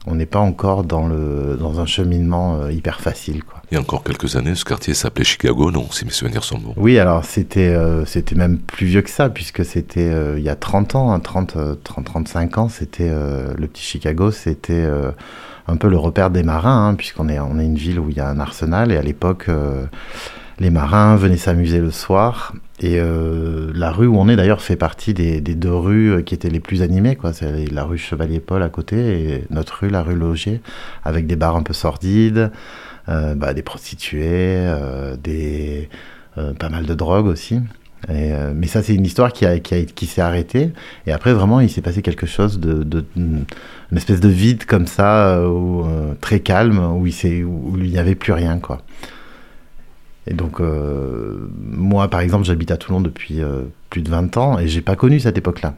On 0.06 0.16
n'est 0.16 0.26
pas 0.26 0.40
encore 0.40 0.84
dans, 0.84 1.08
le, 1.08 1.58
dans 1.58 1.80
un 1.80 1.86
cheminement 1.86 2.56
euh, 2.56 2.72
hyper 2.72 3.00
facile, 3.00 3.44
quoi. 3.44 3.62
Il 3.72 3.76
y 3.76 3.78
a 3.78 3.80
encore 3.80 4.04
quelques 4.04 4.36
années, 4.36 4.54
ce 4.54 4.66
quartier 4.66 4.94
s'appelait 4.94 5.24
Chicago, 5.24 5.72
non 5.72 5.88
Si 5.92 6.04
mes 6.04 6.12
souvenirs 6.12 6.44
sont 6.44 6.58
bons. 6.58 6.74
Oui, 6.76 7.00
alors 7.00 7.24
c'était 7.24 7.70
euh, 7.70 8.06
c'était 8.06 8.36
même 8.36 8.58
plus 8.58 8.86
vieux 8.86 9.02
que 9.02 9.10
ça, 9.10 9.30
puisque 9.30 9.64
c'était 9.64 10.10
euh, 10.12 10.38
il 10.38 10.44
y 10.44 10.50
a 10.50 10.56
30 10.56 10.96
ans, 10.96 11.20
30, 11.20 11.58
30 11.84 12.06
35 12.06 12.58
ans, 12.58 12.70
c'était 12.70 13.10
le 13.10 13.68
petit 13.68 13.84
Chicago, 13.84 14.32
c'était 14.32 14.86
un 15.68 15.78
peu 15.78 15.88
le 15.88 15.98
repère 15.98 16.30
des 16.30 16.44
marins, 16.44 16.90
hein, 16.90 16.96
puisqu'on 16.96 17.30
est, 17.30 17.40
on 17.40 17.58
est 17.58 17.66
une 17.66 17.78
ville 17.78 18.00
où 18.00 18.10
il 18.10 18.18
y 18.18 18.20
a 18.20 18.28
un 18.28 18.40
arsenal, 18.40 18.92
et 18.92 18.98
à 18.98 19.02
l'époque 19.02 19.50
les 20.64 20.70
marins 20.70 21.18
venaient 21.18 21.38
s'amuser 21.38 21.80
le 21.80 21.92
soir. 21.92 22.54
Et 22.80 22.96
euh, 22.98 23.72
la 23.76 23.92
rue 23.92 24.08
où 24.08 24.18
on 24.18 24.28
est 24.30 24.36
d'ailleurs 24.36 24.62
fait 24.62 24.78
partie 24.78 25.14
des, 25.14 25.42
deux 25.42 25.74
rues 25.74 26.12
euh, 26.12 26.22
qui 26.22 26.34
étaient 26.34 26.50
les 26.50 26.62
plus 26.62 26.82
animées. 26.82 27.16
Quoi. 27.16 27.34
C'est 27.34 27.70
la 27.72 27.84
rue 27.84 27.98
Chevalier-Paul 27.98 28.64
à 28.64 28.70
côté 28.70 28.98
et 28.98 29.44
notre 29.52 29.82
rue, 29.82 29.90
la 29.90 30.02
rue 30.02 30.16
Logier, 30.16 30.62
avec 31.04 31.28
des 31.28 31.36
bars 31.36 31.56
un 31.56 31.64
peu 31.64 31.74
sordides, 31.74 32.52
bah, 33.08 33.54
des 33.54 33.62
prostituées, 33.62 34.66
pas 36.58 36.70
mal 36.70 36.86
de 36.86 36.94
drogue 36.94 37.28
aussi. 37.28 37.60
mais 38.08 38.68
ça, 38.68 38.82
c'est 38.82 38.96
une 38.96 39.06
histoire 39.06 39.34
qui, 39.34 39.46
a, 39.46 39.60
qui, 39.60 39.86
qui 39.86 40.06
s'est 40.06 40.22
arrêtée. 40.22 40.72
Et 41.06 41.12
après, 41.12 41.34
vraiment, 41.34 41.60
il 41.60 41.70
s'est 41.70 41.82
passé 41.82 42.02
quelque 42.02 42.26
chose 42.26 42.60
de, 42.60 42.84
de, 42.84 43.06
une 43.18 43.46
espèce 43.98 44.22
de 44.22 44.30
vide 44.30 44.66
comme 44.66 44.88
ça, 44.88 45.42
très 46.22 46.40
calme, 46.40 46.80
où 46.96 47.06
il, 47.06 47.44
où 47.44 47.78
il 47.78 47.92
n'y 47.92 48.00
avait 48.00 48.16
plus 48.16 48.32
rien, 48.32 48.60
quoi. 48.60 48.82
Et 50.28 50.34
donc, 50.34 50.60
euh, 50.62 51.50
moi, 51.60 52.08
par 52.08 52.22
exemple, 52.22 52.46
j'habite 52.46 52.72
à 52.72 52.78
Toulon 52.78 53.02
depuis 53.02 53.42
euh, 53.42 53.64
plus 53.90 54.02
de 54.02 54.10
20 54.10 54.38
ans 54.38 54.58
et 54.58 54.68
j'ai 54.68 54.82
pas 54.82 54.96
connu 54.96 55.20
cette 55.20 55.38
époque-là. 55.38 55.74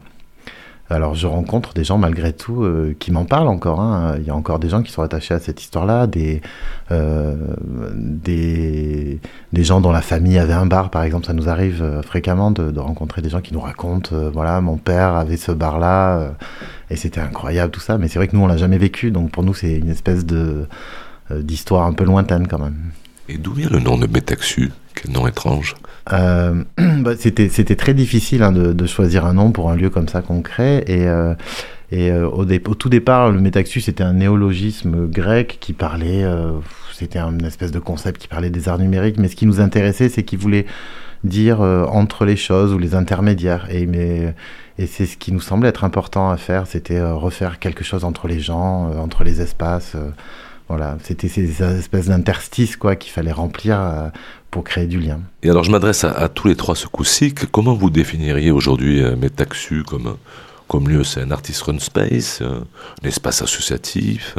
Alors, 0.88 1.16
je 1.16 1.26
rencontre 1.26 1.74
des 1.74 1.82
gens 1.82 1.98
malgré 1.98 2.32
tout 2.32 2.62
euh, 2.62 2.94
qui 3.00 3.10
m'en 3.10 3.24
parlent 3.24 3.48
encore. 3.48 3.80
Hein. 3.80 4.18
Il 4.20 4.24
y 4.24 4.30
a 4.30 4.36
encore 4.36 4.60
des 4.60 4.68
gens 4.68 4.84
qui 4.84 4.92
sont 4.92 5.02
attachés 5.02 5.34
à 5.34 5.40
cette 5.40 5.60
histoire-là, 5.60 6.06
des, 6.06 6.42
des, 7.96 9.18
des, 9.52 9.64
gens 9.64 9.80
dont 9.80 9.90
la 9.90 10.00
famille 10.00 10.38
avait 10.38 10.52
un 10.52 10.66
bar, 10.66 10.90
par 10.90 11.02
exemple. 11.02 11.26
Ça 11.26 11.32
nous 11.32 11.48
arrive 11.48 12.02
fréquemment 12.04 12.52
de, 12.52 12.70
de, 12.70 12.78
rencontrer 12.78 13.20
des 13.20 13.30
gens 13.30 13.40
qui 13.40 13.52
nous 13.52 13.58
racontent 13.58 14.14
voilà, 14.32 14.60
mon 14.60 14.76
père 14.76 15.16
avait 15.16 15.36
ce 15.36 15.50
bar-là 15.50 16.34
et 16.88 16.94
c'était 16.94 17.20
incroyable 17.20 17.72
tout 17.72 17.80
ça. 17.80 17.98
Mais 17.98 18.06
c'est 18.06 18.20
vrai 18.20 18.28
que 18.28 18.36
nous, 18.36 18.42
on 18.44 18.46
l'a 18.46 18.56
jamais 18.56 18.78
vécu. 18.78 19.10
Donc, 19.10 19.32
pour 19.32 19.42
nous, 19.42 19.54
c'est 19.54 19.76
une 19.76 19.90
espèce 19.90 20.24
de 20.24 20.68
d'histoire 21.32 21.84
un 21.84 21.94
peu 21.94 22.04
lointaine 22.04 22.46
quand 22.46 22.60
même. 22.60 22.92
Et 23.28 23.38
d'où 23.38 23.52
vient 23.52 23.68
le 23.68 23.80
nom 23.80 23.98
de 23.98 24.06
Métaxu 24.06 24.70
Quel 24.94 25.12
nom 25.12 25.26
étrange 25.26 25.74
euh, 26.12 26.62
bah, 26.78 27.12
C'était 27.18 27.76
très 27.76 27.94
difficile 27.94 28.42
hein, 28.42 28.52
de, 28.52 28.86
choisir 28.86 29.26
un 29.26 29.34
nom 29.34 29.50
pour 29.50 29.70
un 29.70 29.76
lieu 29.76 29.90
comme 29.90 30.08
ça 30.08 30.22
concret. 30.22 30.84
Et, 30.86 31.08
euh, 31.08 31.34
et 31.90 32.10
euh, 32.12 32.28
au, 32.28 32.44
tout 32.44 32.88
départ, 32.88 33.32
le 33.32 33.40
Métaxu, 33.40 33.80
c'était 33.80 34.04
un 34.04 34.14
néologisme 34.14 35.08
grec 35.08 35.58
qui 35.60 35.72
parlait, 35.72 36.22
euh, 36.22 36.52
c'était 36.92 37.18
une 37.18 37.44
espèce 37.44 37.72
de 37.72 37.80
concept 37.80 38.20
qui 38.20 38.28
parlait 38.28 38.50
des 38.50 38.68
arts 38.68 38.78
numériques. 38.78 39.18
Mais 39.18 39.28
ce 39.28 39.36
qui 39.36 39.46
nous 39.46 39.60
intéressait, 39.60 40.08
c'est 40.08 40.22
qu'il 40.22 40.38
voulait 40.38 40.66
dire 41.24 41.60
entre 41.60 42.24
les 42.24 42.36
choses 42.36 42.72
ou 42.72 42.78
les 42.78 42.94
intermédiaires. 42.94 43.66
Et 43.70 44.86
c'est 44.86 45.06
ce 45.06 45.16
qui 45.16 45.32
nous 45.32 45.40
semblait 45.40 45.70
être 45.70 45.82
important 45.82 46.30
à 46.30 46.36
faire, 46.36 46.68
c'était 46.68 47.02
refaire 47.02 47.58
quelque 47.58 47.82
chose 47.82 48.04
entre 48.04 48.28
les 48.28 48.38
gens, 48.38 48.92
entre 49.00 49.24
les 49.24 49.40
espaces. 49.40 49.96
Voilà, 50.68 50.98
c'était 51.04 51.28
ces 51.28 51.62
espèces 51.62 52.06
d'interstices 52.06 52.76
quoi 52.76 52.96
qu'il 52.96 53.12
fallait 53.12 53.32
remplir 53.32 53.80
euh, 53.80 54.08
pour 54.50 54.64
créer 54.64 54.86
du 54.86 54.98
lien. 54.98 55.20
Et 55.44 55.50
alors 55.50 55.62
je 55.62 55.70
m'adresse 55.70 56.02
à, 56.02 56.28
tous 56.28 56.48
les 56.48 56.56
trois 56.56 56.74
ce 56.74 56.88
coup-ci. 56.88 57.32
Comment 57.34 57.74
vous 57.74 57.88
définiriez 57.88 58.50
aujourd'hui 58.50 59.00
euh, 59.00 59.14
Metaxu 59.14 59.84
comme, 59.84 60.16
comme 60.66 60.88
lieu 60.88 61.04
C'est 61.04 61.20
un 61.20 61.30
artist 61.30 61.62
run 61.62 61.78
space, 61.78 62.40
euh, 62.42 62.60
un 63.02 63.08
espace 63.08 63.42
associatif, 63.42 64.36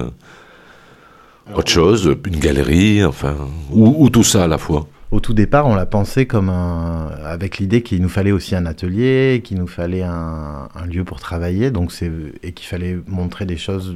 autre 1.55 1.72
chose, 1.72 2.13
une 2.25 2.39
galerie, 2.39 3.05
enfin, 3.05 3.36
ou, 3.72 4.10
tout 4.10 4.24
ça 4.24 4.43
à 4.43 4.48
la 4.48 4.57
fois? 4.57 4.86
Au 5.12 5.22
tout 5.22 5.34
départ, 5.34 5.65
on 5.67 5.75
l'a 5.75 5.86
pensé 5.86 6.25
comme 6.25 6.50
un, 6.50 7.07
avec 7.24 7.57
l'idée 7.57 7.81
qu'il 7.81 8.01
nous 8.01 8.10
fallait 8.10 8.34
aussi 8.34 8.53
un 8.53 8.65
atelier, 8.65 9.41
qu'il 9.41 9.57
nous 9.57 9.67
fallait 9.67 10.03
un, 10.03 10.67
un, 10.75 10.86
lieu 10.86 11.05
pour 11.05 11.22
travailler, 11.22 11.72
donc 11.72 11.93
c'est 11.93 12.12
et 12.43 12.51
qu'il 12.51 12.67
fallait 12.67 12.98
montrer 13.07 13.46
des 13.46 13.55
choses 13.55 13.96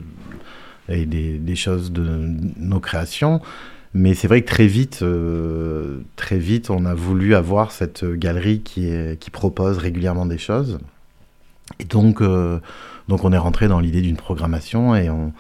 et 0.91 1.05
des, 1.05 1.55
choses 1.55 1.91
de 1.91 2.03
nos 2.57 2.79
créations. 2.79 3.41
Mais 3.93 4.13
c'est 4.13 4.27
vrai 4.27 4.41
que 4.41 4.47
très 4.47 4.67
vite, 4.67 4.99
euh, 5.01 5.99
très 6.15 6.37
vite, 6.37 6.69
on 6.69 6.85
a 6.85 6.93
voulu 6.93 7.35
avoir 7.35 7.71
cette 7.71 8.05
galerie 8.05 8.61
qui, 8.61 8.89
propose 9.31 9.77
régulièrement 9.77 10.25
des 10.25 10.37
choses. 10.37 10.79
Et 11.79 11.85
donc, 11.85 12.21
euh, 12.21 12.59
donc 13.09 13.25
on 13.25 13.33
est 13.33 13.37
rentré 13.37 13.67
dans 13.67 13.79
l'idée 13.79 14.01
d'une 14.01 14.15
programmation 14.15 14.95
et 14.95 15.09
on, 15.09 15.33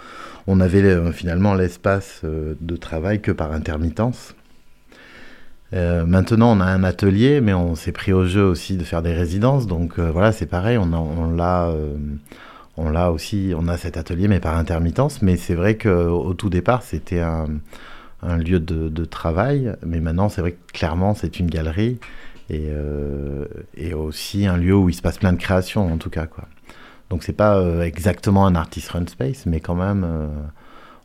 on 0.47 0.59
avait 0.59 0.81
euh, 0.83 1.11
finalement 1.11 1.53
l'espace 1.53 2.21
de 2.23 2.75
travail 2.75 3.21
que 3.21 3.31
par 3.31 3.53
intermittence. 3.53 4.35
maintenant, 5.71 6.57
on 6.57 6.59
a 6.59 6.65
un 6.65 6.83
atelier, 6.83 7.39
mais 7.39 7.53
on 7.53 7.75
s'est 7.75 7.93
pris 7.93 8.11
au 8.11 8.25
jeu 8.25 8.43
aussi 8.43 8.75
de 8.75 8.83
faire 8.83 9.01
des 9.01 9.13
résidences. 9.13 9.65
Donc 9.65 9.97
voilà, 9.97 10.33
c'est 10.33 10.45
pareil, 10.45 10.77
on, 10.77 10.91
on 10.93 11.31
l'a 11.33 11.73
on 12.81 12.89
l'a 12.89 13.11
aussi, 13.11 13.53
on 13.55 13.67
a 13.67 13.77
cet 13.77 13.97
atelier, 13.97 14.27
mais 14.27 14.39
par 14.39 14.57
intermittence. 14.57 15.21
Mais 15.21 15.37
c'est 15.37 15.55
vrai 15.55 15.77
qu'au 15.77 16.33
tout 16.33 16.49
départ, 16.49 16.81
c'était 16.83 17.19
un, 17.19 17.47
lieu 18.37 18.59
de, 18.59 19.05
travail. 19.05 19.73
Mais 19.85 19.99
maintenant, 19.99 20.29
c'est 20.29 20.41
vrai 20.41 20.53
que 20.53 20.71
clairement, 20.73 21.13
c'est 21.13 21.39
une 21.39 21.49
galerie 21.49 21.99
euh, 22.51 23.45
et, 23.77 23.93
aussi 23.93 24.45
un 24.45 24.57
lieu 24.57 24.75
où 24.75 24.89
il 24.89 24.93
se 24.93 25.01
passe 25.01 25.17
plein 25.17 25.33
de 25.33 25.39
créations, 25.39 25.91
en 25.91 25.97
tout 25.97 26.09
cas. 26.09 26.25
Quoi. 26.25 26.45
Donc, 27.09 27.23
c'est 27.23 27.33
pas 27.33 27.57
euh, 27.57 27.83
exactement 27.83 28.45
un 28.45 28.55
artist 28.55 28.89
run 28.89 29.05
space, 29.05 29.45
mais 29.45 29.59
quand 29.59 29.75
même, 29.75 30.03
euh, 30.03 30.27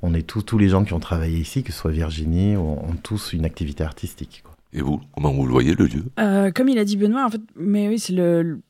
on 0.03 0.15
est 0.15 0.27
tous, 0.27 0.43
tous 0.43 0.59
les 0.59 0.69
gens 0.69 0.85
qui 0.85 0.95
ont 0.95 1.01
travaillé 1.01 1.39
ici, 1.39 1.63
que 1.63 1.73
ce 1.73 1.79
soit 1.79 1.91
Virginie, 1.91 2.57
ont, 2.57 2.85
ont 2.89 2.97
tous 3.03 3.33
une 3.33 3.45
activité 3.45 3.85
artistique. 3.85 4.45
Et 4.73 4.81
vous, 4.81 5.01
comment 5.15 5.33
vous 5.33 5.45
le 5.45 5.53
voyez, 5.53 5.75
le 5.75 5.87
lieu? 5.87 6.53
Comme 6.53 6.69
il 6.69 6.79
a 6.79 6.85
dit 6.85 6.97
Benoît, 6.97 7.25
en 7.25 7.31
fait, 7.31 7.41
mais 7.55 7.89
oui, 7.89 7.99
c'est 7.99 8.13
le, 8.13 8.61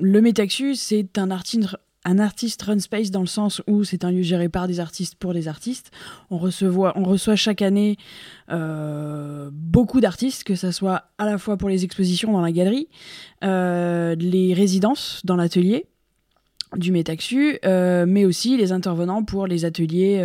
le 0.00 0.20
Métaxu, 0.20 0.74
c'est 0.74 1.16
un 1.18 1.30
artiste 1.30 1.76
un 2.06 2.20
artiste 2.20 2.62
run 2.62 2.78
space 2.78 3.10
dans 3.10 3.20
le 3.20 3.26
sens 3.26 3.60
où 3.66 3.82
c'est 3.82 4.04
un 4.04 4.12
lieu 4.12 4.22
géré 4.22 4.48
par 4.48 4.68
des 4.68 4.78
artistes 4.78 5.16
pour 5.16 5.34
des 5.34 5.48
artistes. 5.48 5.90
On, 6.30 6.36
on 6.38 7.04
reçoit 7.04 7.36
chaque 7.36 7.62
année 7.62 7.96
euh, 8.50 9.50
beaucoup 9.52 10.00
d'artistes, 10.00 10.44
que 10.44 10.54
ce 10.54 10.70
soit 10.70 11.10
à 11.18 11.26
la 11.26 11.36
fois 11.36 11.56
pour 11.56 11.68
les 11.68 11.84
expositions 11.84 12.32
dans 12.32 12.40
la 12.40 12.52
galerie, 12.52 12.88
euh, 13.44 14.14
les 14.14 14.54
résidences 14.54 15.20
dans 15.24 15.36
l'atelier 15.36 15.86
du 16.76 16.92
Métaxu, 16.92 17.58
euh, 17.64 18.06
mais 18.06 18.24
aussi 18.24 18.56
les 18.56 18.70
intervenants 18.70 19.24
pour 19.24 19.48
les 19.48 19.64
ateliers 19.64 20.24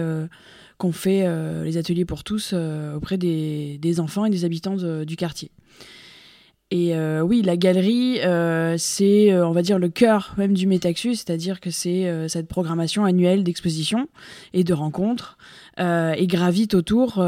qu'on 0.78 0.92
fait, 0.92 1.26
les 1.64 1.78
ateliers 1.78 2.06
pour 2.06 2.24
tous 2.24 2.54
auprès 2.96 3.18
des, 3.18 3.80
des, 3.80 4.00
enfants 4.00 4.26
et 4.26 4.30
des 4.30 4.46
habitants 4.46 4.76
du 5.04 5.16
quartier. 5.16 5.50
Et 6.74 6.96
euh, 6.96 7.22
oui, 7.22 7.42
la 7.42 7.58
galerie, 7.58 8.22
euh, 8.22 8.76
c'est, 8.78 9.34
euh, 9.34 9.46
on 9.46 9.52
va 9.52 9.62
dire, 9.62 9.78
le 9.78 9.90
cœur 9.90 10.34
même 10.38 10.54
du 10.54 10.68
Métaxus, 10.68 11.18
c'est-à-dire 11.18 11.60
que 11.60 11.70
c'est 11.70 12.10
cette 12.30 12.48
programmation 12.48 13.04
annuelle 13.04 13.44
d'expositions 13.44 14.08
et 14.54 14.64
de 14.64 14.74
rencontres, 14.74 15.38
et 15.78 16.28
gravite 16.28 16.74
autour 16.74 17.24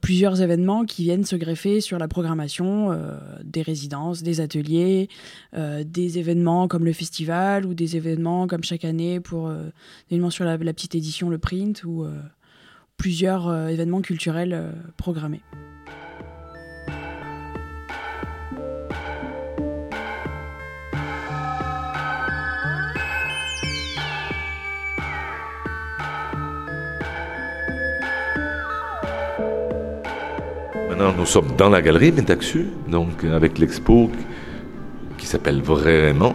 plusieurs 0.00 0.42
événements 0.42 0.84
qui 0.84 1.04
viennent 1.04 1.24
se 1.24 1.36
greffer 1.36 1.80
sur 1.80 1.98
la 1.98 2.08
programmation 2.08 2.98
des 3.44 3.62
résidences, 3.62 4.22
des 4.22 4.40
ateliers, 4.40 5.08
des 5.54 6.18
événements 6.18 6.68
comme 6.68 6.84
le 6.84 6.92
festival 6.92 7.64
ou 7.64 7.74
des 7.74 7.96
événements 7.96 8.46
comme 8.46 8.64
chaque 8.64 8.84
année 8.84 9.20
pour 9.20 9.52
événements 10.10 10.30
sur 10.30 10.44
la, 10.44 10.58
petite 10.58 10.94
édition, 10.94 11.30
le 11.30 11.38
print 11.38 11.84
ou 11.84 12.06
plusieurs 12.96 13.68
événements 13.68 14.02
culturels 14.02 14.72
programmés. 14.96 15.42
Nous 31.10 31.26
sommes 31.26 31.56
dans 31.58 31.68
la 31.68 31.82
galerie 31.82 32.12
Métaxu, 32.12 32.68
donc 32.88 33.24
avec 33.24 33.58
l'expo 33.58 34.10
qui 35.18 35.26
s'appelle 35.26 35.60
Vraiment. 35.62 36.34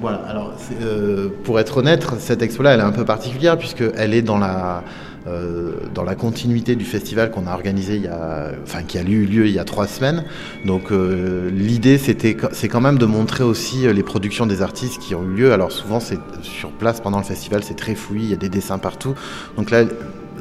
Voilà, 0.00 0.18
alors 0.28 0.54
euh, 0.80 1.28
pour 1.44 1.58
être 1.58 1.78
honnête, 1.78 2.06
cette 2.18 2.42
expo-là, 2.42 2.74
elle 2.74 2.80
est 2.80 2.84
un 2.84 2.92
peu 2.92 3.04
particulière 3.04 3.58
puisqu'elle 3.58 4.14
est 4.14 4.22
dans 4.22 4.38
la, 4.38 4.84
euh, 5.26 5.72
dans 5.92 6.04
la 6.04 6.14
continuité 6.14 6.76
du 6.76 6.84
festival 6.84 7.30
qu'on 7.32 7.48
a 7.48 7.52
organisé 7.52 7.96
il 7.96 8.02
y 8.02 8.06
a, 8.06 8.52
enfin 8.62 8.82
qui 8.84 8.96
a 8.96 9.02
eu 9.02 9.24
lieu 9.24 9.46
il 9.46 9.52
y 9.52 9.58
a 9.58 9.64
trois 9.64 9.88
semaines. 9.88 10.24
Donc 10.66 10.92
euh, 10.92 11.50
l'idée, 11.50 11.98
c'était, 11.98 12.36
c'est 12.52 12.68
quand 12.68 12.80
même 12.80 12.98
de 12.98 13.06
montrer 13.06 13.42
aussi 13.44 13.92
les 13.92 14.02
productions 14.04 14.46
des 14.46 14.62
artistes 14.62 15.00
qui 15.00 15.14
ont 15.14 15.24
eu 15.24 15.34
lieu. 15.34 15.52
Alors 15.52 15.72
souvent, 15.72 16.00
c'est 16.00 16.20
sur 16.42 16.70
place 16.70 17.00
pendant 17.00 17.18
le 17.18 17.24
festival, 17.24 17.64
c'est 17.64 17.76
très 17.76 17.94
fouillis, 17.94 18.24
il 18.24 18.30
y 18.30 18.34
a 18.34 18.36
des 18.36 18.50
dessins 18.50 18.78
partout. 18.78 19.14
Donc 19.56 19.70
là, 19.70 19.84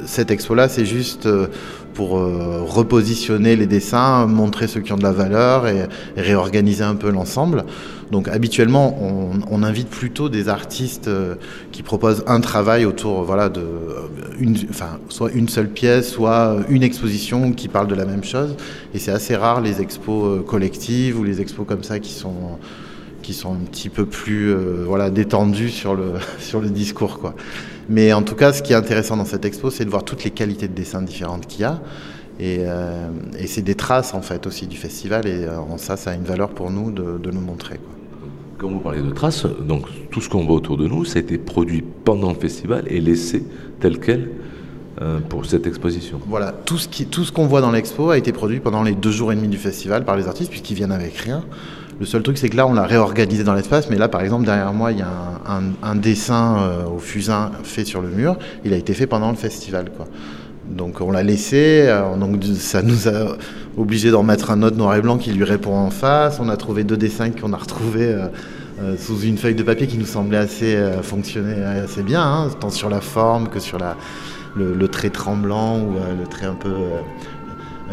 cette 0.08 0.32
expo-là, 0.32 0.70
c'est 0.70 0.86
juste 0.86 1.28
pour 1.98 2.20
euh, 2.20 2.62
repositionner 2.62 3.56
les 3.56 3.66
dessins, 3.66 4.28
montrer 4.28 4.68
ceux 4.68 4.82
qui 4.82 4.94
ont 4.94 4.98
de 4.98 5.04
la 5.04 5.12
valeur 5.12 5.66
et, 5.66 5.88
réorganiser 6.16 6.84
un 6.84 6.94
peu 6.94 7.10
l'ensemble. 7.10 7.66
Donc 8.12 8.28
habituellement, 8.28 8.96
on, 9.50 9.64
invite 9.64 9.90
plutôt 9.90 10.30
des 10.30 10.48
artistes 10.48 11.08
euh, 11.08 11.34
qui 11.72 11.82
proposent 11.82 12.24
un 12.28 12.40
travail 12.40 12.86
autour, 12.86 13.24
voilà, 13.24 13.50
de 13.50 13.62
euh, 13.62 14.08
une, 14.40 14.56
enfin, 14.70 15.00
soit 15.10 15.32
une 15.32 15.50
seule 15.50 15.70
pièce, 15.70 16.12
soit 16.12 16.58
une 16.70 16.84
exposition 16.84 17.52
qui 17.52 17.68
parle 17.68 17.88
de 17.88 17.96
la 17.96 18.06
même 18.06 18.24
chose. 18.24 18.56
Et 18.94 19.00
c'est 19.00 19.12
assez 19.12 19.36
rare 19.36 19.60
les 19.62 19.82
expos 19.82 20.46
collectives 20.46 21.20
ou 21.20 21.24
les 21.24 21.42
expos 21.42 21.66
comme 21.68 21.84
ça 21.84 22.00
qui 22.00 22.14
sont 22.14 22.60
qui 23.24 23.34
sont 23.34 23.54
un 23.54 23.66
petit 23.70 23.90
peu 23.90 24.06
plus 24.06 24.56
voilà 24.86 25.10
détendus 25.10 25.72
sur 25.72 25.96
le 25.96 26.14
sur 26.40 26.62
le 26.62 26.70
discours 26.70 27.20
quoi. 27.20 27.34
Mais 27.90 28.14
en 28.14 28.22
tout 28.22 28.36
cas, 28.36 28.54
ce 28.54 28.62
qui 28.62 28.74
est 28.74 28.76
intéressant 28.76 29.18
dans 29.18 29.26
cette 29.26 29.46
expo, 29.46 29.70
c'est 29.70 29.86
de 29.86 29.90
voir 29.90 30.04
toutes 30.04 30.24
les 30.24 30.32
qualités 30.32 30.68
de 30.68 30.74
dessin 30.74 31.02
différentes 31.02 31.48
qu'il 31.48 31.62
y 31.62 31.64
a. 31.64 31.80
Et, 32.40 32.60
euh, 32.60 33.10
c'est 33.46 33.64
des 33.64 33.76
traces 33.76 34.14
en 34.14 34.22
fait 34.22 34.46
aussi 34.46 34.68
du 34.68 34.78
festival 34.78 35.26
et 35.26 35.46
euh, 35.46 35.58
en 35.58 35.78
ça, 35.78 35.98
ça 35.98 36.12
a 36.12 36.14
une 36.14 36.24
valeur 36.24 36.50
pour 36.50 36.70
nous 36.70 36.92
de, 36.92 37.18
de 37.18 37.32
nous 37.32 37.42
montrer. 37.42 37.78
Quoi. 37.78 37.94
Quand 38.58 38.70
vous 38.70 38.80
parlez 38.80 39.02
de 39.02 39.12
traces, 39.12 39.46
donc 39.46 39.86
tout 40.12 40.22
ce 40.22 40.30
qu'on 40.30 40.46
voit 40.46 40.56
autour 40.56 40.78
de 40.78 40.88
nous, 40.88 41.06
ça 41.06 41.18
a 41.18 41.22
été 41.22 41.38
produit 41.38 41.84
pendant 42.04 42.30
le 42.30 42.40
festival 42.40 42.84
et 42.88 43.00
laissé 43.00 43.44
tel 43.80 44.00
quel 44.00 44.32
euh, 45.00 45.20
pour 45.20 45.46
cette 45.46 45.68
exposition. 45.68 46.20
Voilà, 46.26 46.52
tout 46.52 46.80
ce, 46.80 46.88
qui, 46.88 47.06
tout 47.06 47.24
ce 47.24 47.32
qu'on 47.32 47.46
voit 47.46 47.62
dans 47.62 47.72
l'expo 47.72 48.10
a 48.10 48.18
été 48.18 48.32
produit 48.32 48.60
pendant 48.60 48.82
les 48.82 48.94
deux 48.94 49.12
jours 49.12 49.32
et 49.32 49.36
demi 49.36 49.48
du 49.48 49.58
festival 49.58 50.06
par 50.06 50.18
les 50.18 50.28
artistes, 50.28 50.50
puisqu'ils 50.50 50.74
viennent 50.74 50.92
avec 50.92 51.16
rien. 51.18 51.44
Le 52.00 52.06
seul 52.06 52.22
truc, 52.22 52.38
c'est 52.38 52.50
que 52.50 52.56
là, 52.56 52.68
on 52.68 52.74
l'a 52.74 52.86
réorganisé 52.86 53.44
dans 53.44 53.56
l'espace, 53.56 53.90
mais 53.90 53.98
là, 53.98 54.08
par 54.08 54.22
exemple, 54.22 54.46
derrière 54.46 54.72
moi, 54.72 54.92
il 54.92 55.00
y 55.00 55.02
a 55.02 55.10
un, 55.82 55.96
dessin 55.96 56.58
euh, 56.60 56.86
au 56.86 57.00
fusain 57.00 57.52
fait 57.64 57.86
sur 57.86 58.02
le 58.02 58.10
mur. 58.10 58.38
Il 58.64 58.74
a 58.74 58.78
été 58.78 58.94
fait 58.94 59.08
pendant 59.08 59.32
le 59.32 59.36
festival, 59.36 59.90
quoi. 59.96 60.06
Donc 60.70 61.00
on 61.00 61.12
l'a 61.12 61.24
laissé, 61.24 61.86
euh, 61.88 62.16
donc 62.18 62.44
ça 62.58 62.82
nous 62.82 63.08
a 63.08 63.38
obligé 63.78 64.12
d'en 64.12 64.22
mettre 64.22 64.52
un 64.52 64.62
autre 64.64 64.76
noir 64.76 64.96
et 64.96 65.02
blanc 65.02 65.18
qui 65.18 65.32
lui 65.32 65.46
répond 65.46 65.74
en 65.74 65.90
face. 65.90 66.40
On 66.40 66.50
a 66.50 66.58
trouvé 66.58 66.84
deux 66.84 66.98
dessins 66.98 67.32
qu'on 67.32 67.54
a 67.54 67.58
retrouvés 67.58 68.16
sous 69.00 69.22
une 69.22 69.38
feuille 69.38 69.56
de 69.56 69.64
papier 69.64 69.88
qui 69.88 69.98
nous 69.98 70.06
semblait 70.06 70.38
assez 70.38 70.78
fonctionner 71.02 71.64
assez 71.64 72.04
bien, 72.04 72.22
hein, 72.22 72.50
tant 72.60 72.70
sur 72.70 72.90
la 72.90 73.02
forme 73.02 73.48
que 73.48 73.60
sur 73.60 73.80
le, 74.58 74.88
trait 74.88 75.10
tremblant 75.10 75.80
ou 75.80 75.98
euh, 75.98 76.16
le 76.20 76.28
trait 76.28 76.46
un 76.46 76.56
peu 76.56 76.70
euh, 76.70 77.02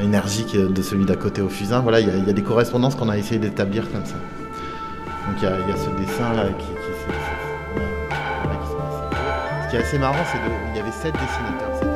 énergique 0.00 0.56
de 0.56 0.82
celui 0.82 1.04
d'à 1.04 1.16
côté 1.16 1.40
au 1.42 1.48
fusain. 1.48 1.80
Voilà, 1.80 2.00
il 2.00 2.08
y, 2.08 2.30
a 2.30 2.32
des 2.32 2.42
correspondances 2.42 2.94
qu'on 2.94 3.08
a 3.08 3.16
essayé 3.16 3.38
d'établir 3.38 3.90
comme 3.90 4.04
ça. 4.04 4.14
Donc 4.14 5.36
il 5.38 5.44
y, 5.44 5.46
a 5.46 5.76
ce 5.76 5.90
dessin 6.00 6.32
là 6.34 6.48
qui, 6.48 6.66
qui, 6.66 6.72
Ce 9.64 9.70
qui 9.70 9.76
est 9.76 9.80
assez 9.80 9.98
marrant, 9.98 10.24
c'est 10.26 10.38
qu'il 10.38 10.76
y 10.76 10.80
avait 10.80 10.92
sept 10.92 11.14
dessinateurs 11.14 11.74
cette 11.74 11.84
année. 11.84 11.94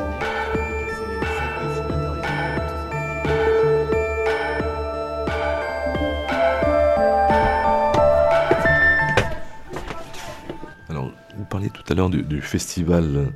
Alors, 10.89 11.11
vous 11.37 11.45
parliez 11.45 11.69
tout 11.69 11.83
à 11.89 11.93
l'heure 11.93 12.09
du, 12.09 12.41
festival 12.41 13.31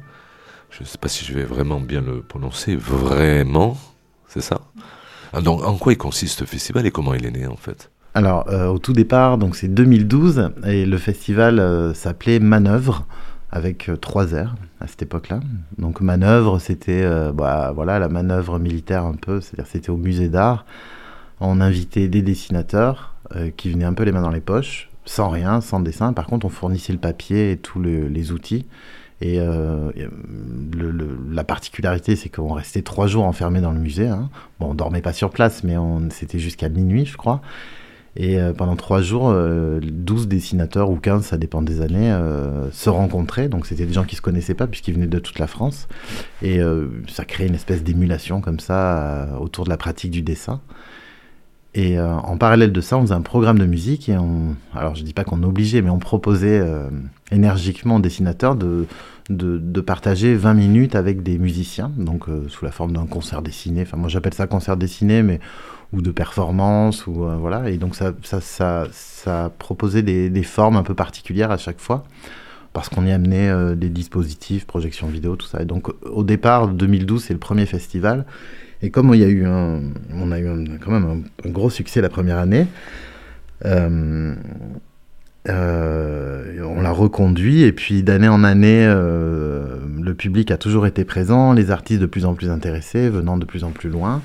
je 0.74 0.82
ne 0.82 0.86
sais 0.88 0.98
pas 0.98 1.08
si 1.08 1.24
je 1.24 1.34
vais 1.34 1.44
vraiment 1.44 1.80
bien 1.80 2.02
le 2.02 2.24
prononcer, 2.24 2.76
vraiment, 2.76 3.78
c'est 4.34 4.42
ça 4.42 4.62
ah, 5.32 5.42
Donc 5.42 5.64
en 5.64 5.78
quoi 5.78 5.94
il 5.94 5.98
consiste 5.98 6.40
ce 6.40 6.46
festival 6.46 6.88
et 6.88 6.92
comment 6.92 7.14
il 7.14 7.26
est 7.26 7.32
né 7.32 7.46
en 7.46 7.56
fait? 7.56 7.92
Alors 8.16 8.50
euh, 8.50 8.68
au 8.68 8.80
tout 8.80 8.94
départ, 8.94 9.38
donc 9.38 9.56
c'est 9.56 9.68
2012 9.68 10.52
et 10.66 10.86
le 10.86 10.98
festival 10.98 11.60
euh, 11.60 11.94
s'appelait 11.94 12.40
Manœuvre 12.40 13.06
avec 13.52 13.90
euh, 13.90 13.96
trois 13.96 14.26
R 14.26 14.56
à 14.80 14.88
cette 14.88 15.04
époque-là. 15.04 15.40
Donc 15.78 16.02
manœuvre, 16.02 16.58
c'était 16.60 17.08
bah, 17.32 17.72
voilà 17.74 18.00
la 18.00 18.10
manœuvre 18.10 18.60
militaire 18.60 19.06
un 19.06 19.14
peu, 19.14 19.40
c'est-à-dire 19.40 19.68
c'était 19.72 19.92
au 19.92 19.98
musée 19.98 20.30
d'art. 20.30 20.66
On 21.40 21.62
invitait 21.62 22.08
des 22.08 22.22
dessinateurs 22.22 23.16
qui 23.56 23.72
venaient 23.72 23.86
un 23.86 23.94
peu 23.94 24.04
les 24.04 24.12
mains 24.12 24.22
dans 24.22 24.30
les 24.30 24.42
poches, 24.42 24.90
sans 25.06 25.30
rien, 25.30 25.62
sans 25.62 25.80
dessin. 25.80 26.12
Par 26.12 26.28
contre, 26.28 26.46
on 26.46 26.50
fournissait 26.50 26.92
le 26.92 27.00
papier 27.00 27.52
et 27.52 27.58
tous 27.58 27.82
les 27.82 28.32
outils. 28.32 28.66
Et 29.24 29.40
euh, 29.40 29.90
la 31.32 31.46
particularité, 31.46 32.18
c'est 32.18 32.28
qu'on 32.28 32.52
restait 32.52 32.82
trois 32.82 33.08
jours 33.08 33.24
enfermés 33.24 33.62
dans 33.62 33.72
le 33.72 33.80
musée. 33.80 34.10
Hein. 34.10 34.30
Bon, 34.60 34.72
on 34.72 34.74
dormait 34.74 35.02
pas 35.02 35.14
sur 35.14 35.30
place, 35.30 35.64
mais 35.64 35.76
c'était 36.10 36.40
jusqu'à 36.40 36.68
minuit, 36.68 37.06
je 37.06 37.16
crois. 37.16 37.42
Et 38.18 38.38
euh, 38.38 38.52
pendant 38.52 38.76
trois 38.76 39.02
jours, 39.02 39.30
12 39.32 39.34
euh, 39.34 40.26
dessinateurs 40.26 40.90
ou 40.90 40.98
15, 40.98 41.24
ça 41.24 41.38
dépend 41.38 41.62
des 41.62 41.80
années, 41.80 42.14
se 42.74 42.90
rencontraient. 42.90 43.48
Donc 43.48 43.66
c'était 43.66 43.86
des 43.86 43.94
gens 43.94 44.04
qui 44.04 44.18
se 44.18 44.22
connaissaient 44.22 44.56
pas 44.56 44.68
puisqu'ils 44.68 44.96
venaient 44.96 45.08
de 45.08 45.20
toute 45.20 45.40
la 45.40 45.48
France. 45.48 45.88
Et 46.42 46.60
ça 47.08 47.24
créait 47.24 47.48
une 47.48 47.56
espèce 47.56 47.82
d'émulation 47.82 48.42
comme 48.42 48.60
ça 48.60 49.30
autour 49.40 49.64
de 49.64 49.70
la 49.70 49.78
pratique 49.78 50.12
du 50.12 50.22
dessin. 50.22 50.60
Et 51.76 51.98
en 52.00 52.38
parallèle 52.38 52.74
de 52.74 52.82
ça, 52.82 52.98
on 52.98 53.04
faisait 53.04 53.14
un 53.14 53.22
programme 53.22 53.58
de 53.58 53.66
musique 53.66 54.10
et 54.10 54.18
alors 54.76 54.96
je 54.96 55.04
dis 55.04 55.14
pas 55.14 55.24
qu'on 55.24 55.42
obligeait, 55.42 55.82
mais 55.82 55.90
on 55.90 55.98
proposait 55.98 56.62
énergiquement 57.32 57.96
aux 57.96 58.02
dessinateurs 58.02 58.56
de, 58.56 58.86
de, 59.30 59.82
partager 59.82 60.36
20 60.36 60.54
minutes 60.54 60.96
avec 60.96 61.24
des 61.24 61.38
musiciens, 61.38 61.92
donc 61.98 62.28
euh, 62.28 62.48
sous 62.50 62.66
la 62.66 62.72
forme 62.72 62.94
d'un 62.94 63.06
concert 63.06 63.42
dessiné. 63.42 63.84
Enfin, 63.84 63.98
moi 63.98 64.10
j'appelle 64.10 64.34
ça 64.34 64.48
concert 64.48 64.78
dessiné, 64.78 65.24
mais 65.24 65.40
ou 65.92 66.02
de 66.02 66.12
performance, 66.12 67.08
ou 67.08 67.26
euh, 67.26 67.36
voilà. 67.36 67.70
Et 67.70 67.78
donc 67.78 67.96
ça, 67.96 68.14
ça, 68.24 68.88
ça, 68.92 69.52
proposait 69.60 70.02
des, 70.02 70.30
des, 70.30 70.44
formes 70.44 70.76
un 70.76 70.84
peu 70.84 70.94
particulières 70.94 71.52
à 71.52 71.58
chaque 71.58 71.80
fois, 71.80 72.04
parce 72.74 72.90
qu'on 72.90 73.06
y 73.06 73.12
amenait 73.12 73.50
euh, 73.50 73.76
des 73.76 73.90
dispositifs, 73.90 74.66
projections 74.66 75.08
vidéo, 75.08 75.36
tout 75.36 75.48
ça. 75.48 75.62
Et 75.62 75.66
donc 75.66 75.90
au 76.04 76.24
départ, 76.24 76.68
2012, 76.68 77.24
c'est 77.24 77.34
le 77.34 77.40
premier 77.40 77.66
festival. 77.66 78.26
Et 78.82 78.90
comme 78.90 79.14
il 79.14 79.22
y 79.22 79.24
a 79.24 79.30
eu 79.30 79.46
un, 79.46 79.82
on 80.14 80.32
a 80.32 80.40
eu 80.40 80.80
quand 80.84 80.92
même 80.92 81.24
un, 81.46 81.50
gros 81.50 81.70
succès 81.70 82.02
la 82.02 82.10
première 82.10 82.38
année. 82.38 82.68
Euh, 85.50 86.64
on 86.64 86.82
l'a 86.82 86.92
reconduit 86.92 87.64
et 87.64 87.74
puis 87.74 88.04
d'année 88.04 88.30
en 88.30 88.44
année, 88.44 88.86
euh, 88.88 89.78
le 90.02 90.14
public 90.14 90.52
a 90.52 90.58
toujours 90.58 90.88
été 90.88 91.04
présent, 91.04 91.54
les 91.54 91.72
artistes 91.72 92.02
de 92.02 92.06
plus 92.06 92.26
en 92.26 92.34
plus 92.34 92.50
intéressés, 92.50 93.10
venant 93.10 93.38
de 93.38 93.46
plus 93.46 93.64
en 93.64 93.72
plus 93.72 93.90
loin. 93.90 94.22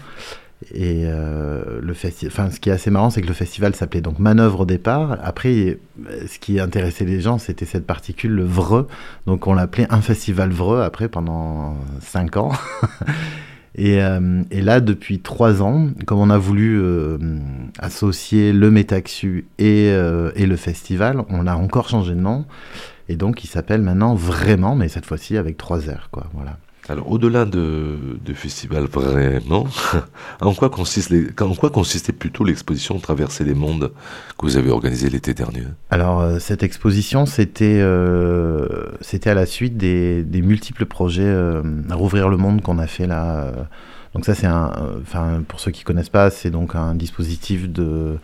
Et 0.74 1.04
euh, 1.06 1.80
le 1.80 1.92
enfin, 2.26 2.50
ce 2.50 2.58
qui 2.58 2.68
est 2.68 2.72
assez 2.72 2.90
marrant, 2.90 3.10
c'est 3.10 3.22
que 3.22 3.28
le 3.28 3.32
festival 3.34 3.74
s'appelait 3.76 4.00
donc 4.00 4.18
Manœuvre 4.18 4.60
au 4.60 4.64
départ. 4.66 5.16
Après, 5.22 5.78
ce 6.26 6.38
qui 6.40 6.58
intéressait 6.58 7.04
les 7.04 7.20
gens, 7.20 7.38
c'était 7.38 7.64
cette 7.64 7.86
particule, 7.86 8.32
le 8.32 8.44
vreux. 8.44 8.88
Donc 9.26 9.46
on 9.46 9.54
l'appelait 9.54 9.86
un 9.90 10.00
festival 10.00 10.50
vreux 10.50 10.82
après 10.82 11.08
pendant 11.08 11.76
cinq 12.00 12.36
ans. 12.36 12.52
Euh, 13.78 14.42
et, 14.50 14.60
là, 14.60 14.80
depuis 14.80 15.20
trois 15.20 15.62
ans, 15.62 15.88
comme 16.06 16.18
on 16.18 16.30
a 16.30 16.38
voulu 16.38 16.80
euh, 16.80 17.18
associer 17.78 18.52
le 18.52 18.70
Métaxu 18.70 19.46
et, 19.58 19.90
euh, 19.90 20.30
et, 20.34 20.46
le 20.46 20.56
festival, 20.56 21.24
on 21.28 21.46
a 21.46 21.54
encore 21.54 21.88
changé 21.88 22.14
de 22.14 22.20
nom. 22.20 22.44
Et 23.08 23.16
donc, 23.16 23.44
il 23.44 23.46
s'appelle 23.46 23.82
maintenant 23.82 24.14
Vraiment, 24.14 24.74
mais 24.74 24.88
cette 24.88 25.06
fois-ci 25.06 25.36
avec 25.36 25.56
trois 25.56 25.78
R. 25.78 26.08
Quoi, 26.10 26.26
voilà. 26.34 26.58
Alors, 26.90 27.10
au-delà 27.12 27.44
de, 27.44 27.96
du 28.24 28.34
festival 28.34 28.84
vraiment, 28.84 29.66
en 30.40 30.54
quoi, 30.54 30.70
consiste 30.70 31.12
en 31.38 31.54
quoi 31.54 31.68
consistait 31.68 32.12
plutôt 32.12 32.44
l'exposition 32.44 32.98
Traverser 32.98 33.44
les 33.44 33.54
mondes 33.54 33.92
que 34.38 34.46
vous 34.46 34.56
avez 34.56 34.70
organisée 34.70 35.10
l'été 35.10 35.34
dernier? 35.34 35.64
Alors, 35.90 36.20
euh, 36.20 36.38
cette 36.38 36.62
exposition, 36.62 37.26
c'était 37.26 37.80
euh, 37.80 38.86
c'était 39.02 39.28
à 39.28 39.34
la 39.34 39.44
suite 39.44 39.76
des, 39.76 40.22
des 40.22 40.40
multiples 40.40 40.86
projets 40.86 41.24
euh, 41.24 41.62
rouvrir 41.90 42.30
le 42.30 42.38
monde 42.38 42.62
qu'on 42.62 42.78
a 42.78 42.86
fait 42.86 43.06
là. 43.06 43.52
donc 44.14 44.24
ça, 44.24 44.34
c'est 44.34 44.46
un, 44.46 44.72
enfin, 45.02 45.42
pour 45.46 45.60
ceux 45.60 45.70
qui 45.70 45.84
connaissent 45.84 46.08
pas, 46.08 46.30
c'est 46.30 46.50
donc 46.50 46.74
un 46.74 46.94
dispositif 46.94 47.70
de 47.70 48.16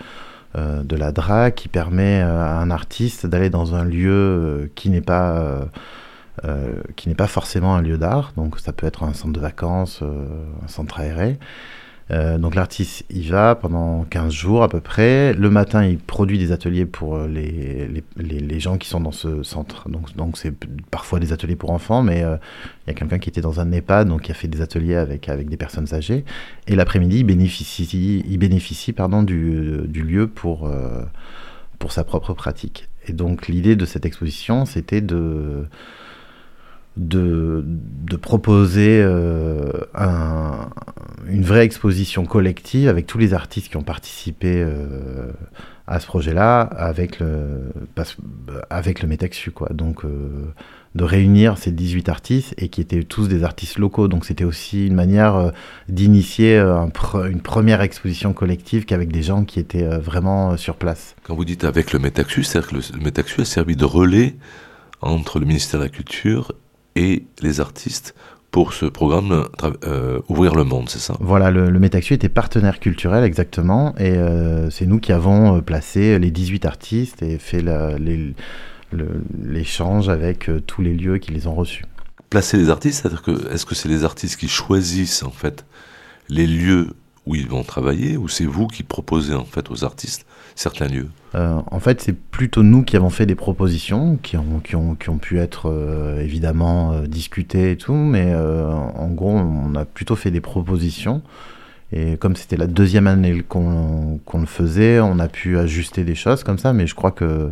de 0.57 0.95
la 0.95 1.11
DRA 1.11 1.51
qui 1.51 1.67
permet 1.67 2.21
à 2.21 2.61
un 2.61 2.71
artiste 2.71 3.27
d'aller 3.27 3.51
dans 3.51 3.75
un 3.75 3.85
lieu 3.85 4.71
qui 4.77 4.89
n'est 4.89 5.01
pas 5.01 5.67
euh, 6.43 6.83
qui 6.97 7.09
n'est 7.09 7.15
pas 7.15 7.29
forcément 7.29 7.77
un 7.77 7.81
lieu 7.81 7.97
d'art, 7.97 8.33
donc 8.37 8.59
ça 8.59 8.73
peut 8.73 8.89
être 8.89 9.05
un 9.05 9.13
centre 9.13 9.33
de 9.33 9.39
vacances, 9.39 10.01
euh, 10.03 10.27
un 10.65 10.69
centre 10.69 10.99
aéré. 10.99 11.39
Euh, 12.11 12.39
donc 12.39 12.57
l'artiste 12.57 13.05
y 13.09 13.29
va 13.29 13.55
pendant 13.55 14.03
15 14.11 14.33
jours 14.33 14.65
à 14.65 14.69
peu 14.69 14.81
près. 14.81 15.33
Le 15.33 15.49
matin, 15.49 15.85
il 15.85 15.99
produit 15.99 16.37
des 16.37 16.51
ateliers 16.51 16.87
pour 16.87 17.19
les, 17.19 17.89
les, 18.17 18.41
les, 18.41 18.61
gens 18.61 18.79
qui 18.79 18.89
sont 18.89 18.99
dans 18.99 19.13
ce 19.13 19.45
centre. 19.45 19.89
Donc 19.89 20.17
donc 20.17 20.37
c'est 20.37 20.53
parfois 20.91 21.21
des 21.21 21.33
ateliers 21.33 21.55
pour 21.55 21.71
enfants, 21.71 22.03
mais 22.03 22.19
il 22.19 22.89
y 22.89 22.91
a 22.91 22.95
quelqu'un 22.95 23.21
qui 23.21 23.31
était 23.31 23.41
dans 23.41 23.61
un 23.61 23.71
EHPAD, 23.71 24.09
donc 24.09 24.23
qui 24.23 24.33
a 24.33 24.35
fait 24.35 24.49
des 24.49 24.61
ateliers 24.61 24.97
avec, 24.97 25.29
avec 25.29 25.49
des 25.49 25.57
personnes 25.57 25.95
âgées. 25.95 26.25
Et 26.67 26.75
l'après-midi, 26.75 27.21
il 27.21 27.25
bénéficie, 27.25 28.25
il 28.29 28.39
bénéficie 28.39 28.93
pardon, 28.93 29.23
du, 29.23 29.83
du 29.87 30.03
lieu 30.03 30.27
pour, 30.27 30.69
pour 31.79 31.93
sa 31.93 32.03
propre 32.03 32.35
pratique. 32.35 32.89
Et 33.07 33.13
donc 33.13 33.47
l'idée 33.47 33.77
de 33.77 33.87
cette 33.87 34.05
exposition, 34.05 34.65
c'était 34.65 35.01
de 35.01 35.69
de, 36.97 37.65
de 37.67 38.17
proposer 38.17 39.01
euh, 39.03 39.71
un, 39.95 40.71
une 41.27 41.43
vraie 41.43 41.65
exposition 41.65 42.25
collective 42.25 42.89
avec 42.89 43.07
tous 43.07 43.19
les 43.19 43.35
artistes 43.35 43.69
qui 43.69 43.77
ont 43.77 43.83
participé 43.83 44.63
euh, 44.63 45.33
à 45.87 45.99
ce 45.99 46.07
projet-là, 46.07 46.61
avec 46.61 47.19
le, 47.19 47.73
avec 48.71 49.03
le 49.03 49.09
Métexu, 49.09 49.51
quoi. 49.51 49.69
Donc, 49.71 50.05
euh, 50.05 50.47
de 50.95 51.05
réunir 51.05 51.59
ces 51.59 51.73
18 51.73 52.09
artistes 52.09 52.55
et 52.57 52.69
qui 52.69 52.81
étaient 52.81 53.03
tous 53.03 53.27
des 53.27 53.43
artistes 53.43 53.79
locaux. 53.79 54.07
Donc, 54.07 54.25
c'était 54.25 54.45
aussi 54.45 54.87
une 54.87 54.95
manière 54.95 55.51
d'initier 55.89 56.57
un 56.57 56.89
une 57.29 57.41
première 57.41 57.81
exposition 57.81 58.33
collective 58.33 58.85
qu'avec 58.85 59.11
des 59.11 59.23
gens 59.23 59.45
qui 59.45 59.59
étaient 59.59 59.89
vraiment 59.99 60.57
sur 60.57 60.77
place. 60.77 61.17
Quand 61.25 61.35
vous 61.35 61.45
dites 61.45 61.65
avec 61.65 61.93
le 61.93 61.99
Métaxu, 61.99 62.45
c'est-à-dire 62.45 62.71
que 62.71 62.77
le, 62.77 62.83
le 63.05 63.43
a 63.43 63.45
servi 63.45 63.75
de 63.75 63.85
relais 63.85 64.37
entre 65.03 65.41
le 65.41 65.47
ministère 65.47 65.81
de 65.81 65.85
la 65.85 65.91
Culture 65.91 66.53
et 66.97 67.25
les 67.43 67.61
artistes 67.61 68.15
pour 68.55 68.73
ce 68.73 68.87
programme 68.87 69.49
euh, 69.85 70.21
Ouvrir 70.29 70.55
le 70.55 70.63
Monde, 70.63 70.89
c'est 70.89 71.01
ça? 71.01 71.17
Voilà, 71.19 71.51
le, 71.51 71.71
le 71.71 71.79
Métaxu 71.81 72.15
était 72.15 72.29
partenaire 72.29 72.79
culturel 72.79 73.25
exactement, 73.25 73.97
et 73.99 74.13
euh, 74.13 74.71
c'est 74.71 74.87
nous 74.87 75.01
qui 75.01 75.11
avons 75.11 75.57
euh, 75.57 75.61
placé 75.61 76.21
les 76.21 76.31
18 76.31 76.65
artistes 76.65 77.23
et 77.23 77.39
fait 77.39 77.65
l'échange 79.43 80.09
avec 80.09 80.49
tous 80.69 80.83
les 80.83 80.95
lieux 80.95 81.19
qui 81.19 81.33
les 81.33 81.49
ont 81.49 81.55
reçus. 81.55 81.85
Placer 82.31 82.57
les 82.57 82.71
artistes, 82.71 83.03
c'est-à-dire 83.03 83.23
que 83.23 83.53
est-ce 83.53 83.67
que 83.67 83.75
c'est 83.75 83.89
les 83.89 84.05
artistes 84.05 84.39
qui 84.39 84.47
choisissent 84.47 85.25
en 85.25 85.31
fait 85.31 85.65
les 86.29 86.47
lieux 86.47 86.91
où 87.27 87.35
ils 87.35 87.49
vont 87.49 87.65
travailler 87.65 88.17
ou 88.17 88.29
c'est 88.29 88.47
vous 88.47 88.69
qui 88.69 88.85
proposez 88.85 89.35
en 89.35 89.45
fait 89.45 89.69
aux 89.69 89.85
artistes 89.85 90.27
certains 90.55 90.87
lieux 90.87 91.09
euh, 91.35 91.61
En 91.71 91.81
fait, 91.81 92.01
c'est 92.01 92.13
plutôt 92.13 92.63
nous 92.63 92.83
qui 92.83 92.97
avons 92.97 93.11
fait 93.11 93.27
des 93.27 93.35
propositions 93.35 94.19
qui 94.23 94.37
ont, 94.37 94.61
qui 94.63 94.77
ont, 94.77 94.95
qui 94.95 95.11
ont 95.11 95.19
pu 95.19 95.39
être 95.39 95.71
euh, 95.71 96.21
évidemment 96.21 96.93
euh, 96.93 97.07
discutées 97.07 97.73
et 97.73 97.77
tout, 97.77 97.95
mais 97.95 98.35
en 98.35 99.09
gros, 99.09 99.33
on 99.33 99.75
a 99.75 99.85
plutôt 99.85 100.17
fait 100.17 100.31
des 100.31 100.41
propositions. 100.41 101.23
Et 101.93 102.17
comme 102.17 102.35
c'était 102.35 102.57
la 102.57 102.67
deuxième 102.67 103.07
année 103.07 103.43
qu'on 103.49 104.21
le 104.33 104.47
faisait, 104.47 105.01
on 105.01 105.19
a 105.19 105.29
pu 105.29 105.59
ajuster 105.59 106.03
des 106.03 106.15
choses 106.15 106.43
comme 106.43 106.59
ça, 106.59 106.73
mais 106.73 106.87
je 106.87 106.95
crois 106.95 107.13
que 107.13 107.51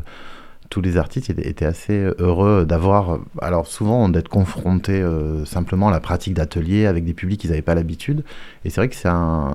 tous 0.69 0.81
les 0.81 0.97
artistes 0.97 1.31
étaient 1.31 1.67
assez 1.67 2.09
heureux 2.19 2.65
d'avoir, 2.65 3.19
alors 3.41 3.67
souvent 3.67 4.09
d'être 4.09 4.29
confrontés 4.29 5.05
simplement 5.45 5.89
à 5.89 5.91
la 5.93 6.01
pratique 6.01 6.35
d'atelier 6.35 6.87
avec 6.87 7.05
des 7.05 7.13
publics 7.13 7.41
qu'ils 7.41 7.51
n'avaient 7.51 7.63
pas 7.63 7.75
l'habitude. 7.77 8.25
Et 8.65 8.71
c'est 8.71 8.81
vrai 8.81 8.89
que 8.89 8.97
c'est 8.97 9.09
un, 9.09 9.55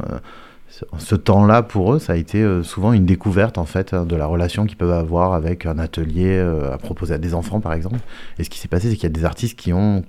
ce 0.70 1.16
temps-là, 1.16 1.64
pour 1.64 1.94
eux, 1.94 2.00
ça 2.00 2.14
a 2.14 2.16
été 2.16 2.42
euh, 2.42 2.62
souvent 2.62 2.94
une 2.94 3.06
découverte 3.06 3.58
en 3.58 3.66
fait 3.66 3.96
de 3.96 4.16
la 4.16 4.26
relation 4.26 4.66
qu'ils 4.66 4.78
peuvent 4.78 4.92
avoir 4.92 5.34
avec 5.34 5.66
un 5.66 5.80
atelier 5.80 6.38
euh, 6.38 6.74
à 6.74 6.78
proposer 6.78 7.14
à 7.14 7.18
des 7.18 7.34
enfants, 7.34 7.60
par 7.60 7.74
exemple. 7.74 8.00
Et 8.38 8.44
ce 8.44 8.50
qui 8.50 8.60
s'est 8.60 8.68
passé, 8.68 8.90
c'est 8.90 8.96
qu'il 8.96 9.04
y 9.04 9.08
a 9.08 9.16
des 9.16 9.26
artistes 9.26 9.58
qui 9.58 9.74
ont, 9.74 10.04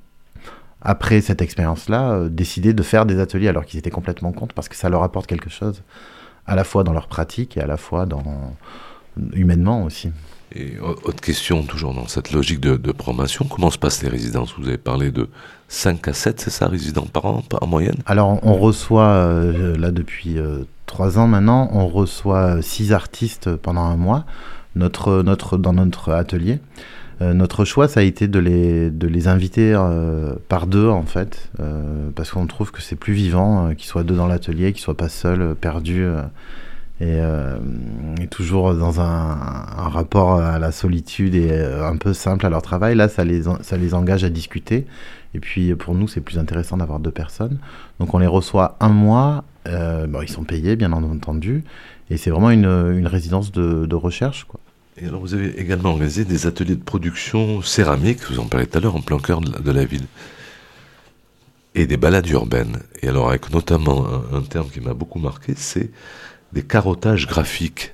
après 0.82 1.20
cette 1.20 1.42
expérience-là, 1.42 2.10
euh, 2.10 2.28
décidé 2.28 2.72
de 2.72 2.82
faire 2.82 3.06
des 3.06 3.20
ateliers 3.20 3.48
alors 3.48 3.64
qu'ils 3.64 3.78
étaient 3.78 3.90
complètement 3.90 4.32
contre, 4.32 4.54
parce 4.54 4.68
que 4.68 4.76
ça 4.76 4.88
leur 4.88 5.02
apporte 5.02 5.26
quelque 5.26 5.50
chose, 5.50 5.82
à 6.46 6.54
la 6.54 6.64
fois 6.64 6.84
dans 6.84 6.92
leur 6.92 7.06
pratique 7.06 7.56
et 7.56 7.60
à 7.60 7.66
la 7.66 7.76
fois 7.76 8.04
dans 8.04 8.22
humainement 9.32 9.84
aussi. 9.84 10.12
Et 10.54 10.78
autre 10.80 11.20
question, 11.20 11.62
toujours 11.62 11.94
dans 11.94 12.08
cette 12.08 12.32
logique 12.32 12.60
de, 12.60 12.92
promotion, 12.92 13.44
comment 13.44 13.70
se 13.70 13.78
passent 13.78 14.02
les 14.02 14.08
résidences? 14.08 14.54
Vous 14.58 14.68
avez 14.68 14.78
parlé 14.78 15.10
de 15.10 15.28
5 15.68 16.08
à 16.08 16.12
7, 16.12 16.40
c'est 16.40 16.50
ça, 16.50 16.68
résidents 16.68 17.06
par 17.06 17.26
an, 17.26 17.42
en 17.60 17.66
moyenne? 17.66 17.96
Alors, 18.06 18.38
on 18.42 18.54
reçoit, 18.54 19.08
euh, 19.08 19.76
là, 19.76 19.90
depuis 19.90 20.38
euh, 20.38 20.64
3 20.86 21.18
ans 21.18 21.26
maintenant, 21.26 21.68
on 21.72 21.86
reçoit 21.86 22.62
6 22.62 22.92
artistes 22.92 23.54
pendant 23.56 23.82
un 23.82 23.96
mois. 23.96 24.24
Notre, 24.74 25.22
notre, 25.22 25.58
dans 25.58 25.72
notre 25.72 26.12
atelier. 26.12 26.60
Euh, 27.20 27.34
notre 27.34 27.64
choix, 27.64 27.88
ça 27.88 28.00
a 28.00 28.02
été 28.02 28.28
de 28.28 28.38
les, 28.38 28.90
de 28.90 29.08
les 29.08 29.28
inviter 29.28 29.72
euh, 29.74 30.34
par 30.48 30.66
deux, 30.66 30.88
en 30.88 31.02
fait, 31.02 31.50
euh, 31.60 32.10
parce 32.14 32.30
qu'on 32.30 32.46
trouve 32.46 32.70
que 32.70 32.80
c'est 32.80 32.96
plus 32.96 33.12
vivant 33.12 33.74
qu'ils 33.74 33.88
soient 33.88 34.04
deux 34.04 34.14
dans 34.14 34.26
l'atelier, 34.26 34.72
qu'ils 34.72 34.82
soient 34.82 34.96
pas 34.96 35.08
seuls, 35.08 35.54
perdus 35.54 36.06
et, 37.00 37.20
euh, 37.20 37.58
et, 38.20 38.26
toujours 38.26 38.74
dans 38.74 39.00
un, 39.00 39.36
rapport 39.88 40.40
à 40.40 40.58
la 40.58 40.72
solitude 40.72 41.34
et 41.36 41.50
euh, 41.50 41.88
un 41.88 41.96
peu 41.96 42.12
simple 42.12 42.44
à 42.44 42.50
leur 42.50 42.62
travail. 42.62 42.96
Là, 42.96 43.08
ça 43.08 43.24
les, 43.24 43.42
ça 43.60 43.76
les 43.76 43.94
engage 43.94 44.24
à 44.24 44.30
discuter. 44.30 44.86
Et 45.34 45.40
puis 45.40 45.74
pour 45.76 45.94
nous, 45.94 46.08
c'est 46.08 46.20
plus 46.20 46.38
intéressant 46.38 46.76
d'avoir 46.76 46.98
deux 46.98 47.12
personnes. 47.12 47.58
Donc 48.00 48.14
on 48.14 48.18
les 48.18 48.26
reçoit 48.26 48.76
un 48.80 48.88
mois. 48.88 49.44
Euh, 49.68 50.06
bon, 50.06 50.22
ils 50.22 50.28
sont 50.28 50.42
payés, 50.42 50.74
bien 50.74 50.92
entendu. 50.92 51.62
Et 52.10 52.16
c'est 52.16 52.30
vraiment 52.30 52.50
une, 52.50 52.64
une, 52.64 53.06
résidence 53.06 53.52
de, 53.52 53.86
de 53.86 53.94
recherche. 53.94 54.46
Et 55.00 55.06
alors 55.06 55.20
vous 55.20 55.34
avez 55.34 55.60
également 55.60 55.90
organisé 55.90 56.24
des 56.24 56.46
ateliers 56.46 56.74
de 56.74 56.82
production 56.82 57.62
céramique, 57.62 58.18
vous 58.28 58.40
en 58.40 58.46
parlez 58.46 58.66
tout 58.66 58.78
à 58.78 58.80
l'heure, 58.80 58.96
en 58.96 59.02
plein 59.02 59.18
cœur 59.18 59.40
de 59.40 59.70
la, 59.70 59.84
ville. 59.84 60.06
Et 61.76 61.86
des 61.86 61.96
balades 61.96 62.28
urbaines. 62.28 62.78
Et 63.02 63.08
alors 63.08 63.28
avec 63.28 63.52
notamment 63.52 64.04
un 64.32 64.40
terme 64.40 64.68
qui 64.68 64.80
m'a 64.80 64.94
beaucoup 64.94 65.20
marqué, 65.20 65.52
c'est 65.56 65.90
des 66.52 66.62
carottages 66.62 67.26
graphiques. 67.26 67.92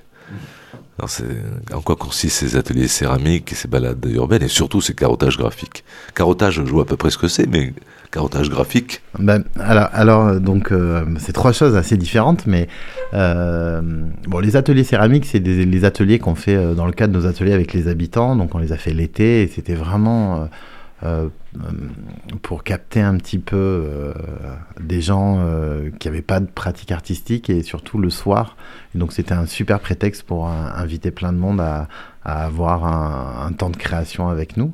En 1.73 1.81
quoi 1.81 1.97
consistent 1.97 2.37
ces 2.37 2.55
ateliers 2.55 2.87
céramiques 2.87 3.51
et 3.51 3.55
ces 3.55 3.67
balades 3.67 4.03
urbaines 4.05 4.43
et 4.43 4.47
surtout 4.47 4.79
ces 4.79 4.93
carottages 4.93 5.37
graphiques? 5.37 5.83
Carottage, 6.13 6.55
je 6.55 6.61
vois 6.61 6.83
à 6.83 6.85
peu 6.85 6.95
près 6.95 7.09
ce 7.09 7.17
que 7.17 7.27
c'est, 7.27 7.47
mais 7.47 7.73
carottage 8.11 8.49
graphique? 8.49 9.01
Ben, 9.19 9.43
alors, 9.59 9.89
alors, 9.91 10.39
donc, 10.39 10.71
euh, 10.71 11.03
c'est 11.19 11.33
trois 11.33 11.51
choses 11.51 11.75
assez 11.75 11.97
différentes, 11.97 12.47
mais 12.47 12.69
euh, 13.13 13.81
bon, 14.25 14.39
les 14.39 14.55
ateliers 14.55 14.85
céramiques, 14.85 15.25
c'est 15.25 15.39
les 15.39 15.83
ateliers 15.83 16.17
qu'on 16.17 16.35
fait 16.35 16.55
euh, 16.55 16.73
dans 16.75 16.85
le 16.85 16.93
cadre 16.93 17.11
de 17.11 17.19
nos 17.19 17.27
ateliers 17.27 17.51
avec 17.51 17.73
les 17.73 17.89
habitants, 17.89 18.37
donc 18.37 18.55
on 18.55 18.59
les 18.59 18.71
a 18.71 18.77
fait 18.77 18.93
l'été 18.93 19.41
et 19.41 19.47
c'était 19.47 19.75
vraiment. 19.75 20.43
Euh, 20.43 20.45
euh, 21.03 21.27
pour 22.41 22.63
capter 22.63 23.01
un 23.01 23.17
petit 23.17 23.37
peu 23.37 23.57
euh, 23.57 24.13
des 24.79 25.01
gens 25.01 25.39
euh, 25.39 25.89
qui 25.99 26.07
n'avaient 26.07 26.21
pas 26.21 26.39
de 26.39 26.45
pratique 26.45 26.93
artistique 26.93 27.49
et 27.49 27.63
surtout 27.63 27.97
le 27.97 28.09
soir. 28.09 28.55
Et 28.93 28.97
donc 28.97 29.11
c'était 29.11 29.33
un 29.33 29.45
super 29.45 29.81
prétexte 29.81 30.23
pour 30.23 30.47
inviter 30.47 31.11
plein 31.11 31.33
de 31.33 31.37
monde 31.37 31.59
à, 31.59 31.89
avoir 32.23 32.85
un, 32.85 33.51
temps 33.51 33.69
de 33.69 33.77
création 33.77 34.29
avec 34.29 34.55
nous. 34.55 34.73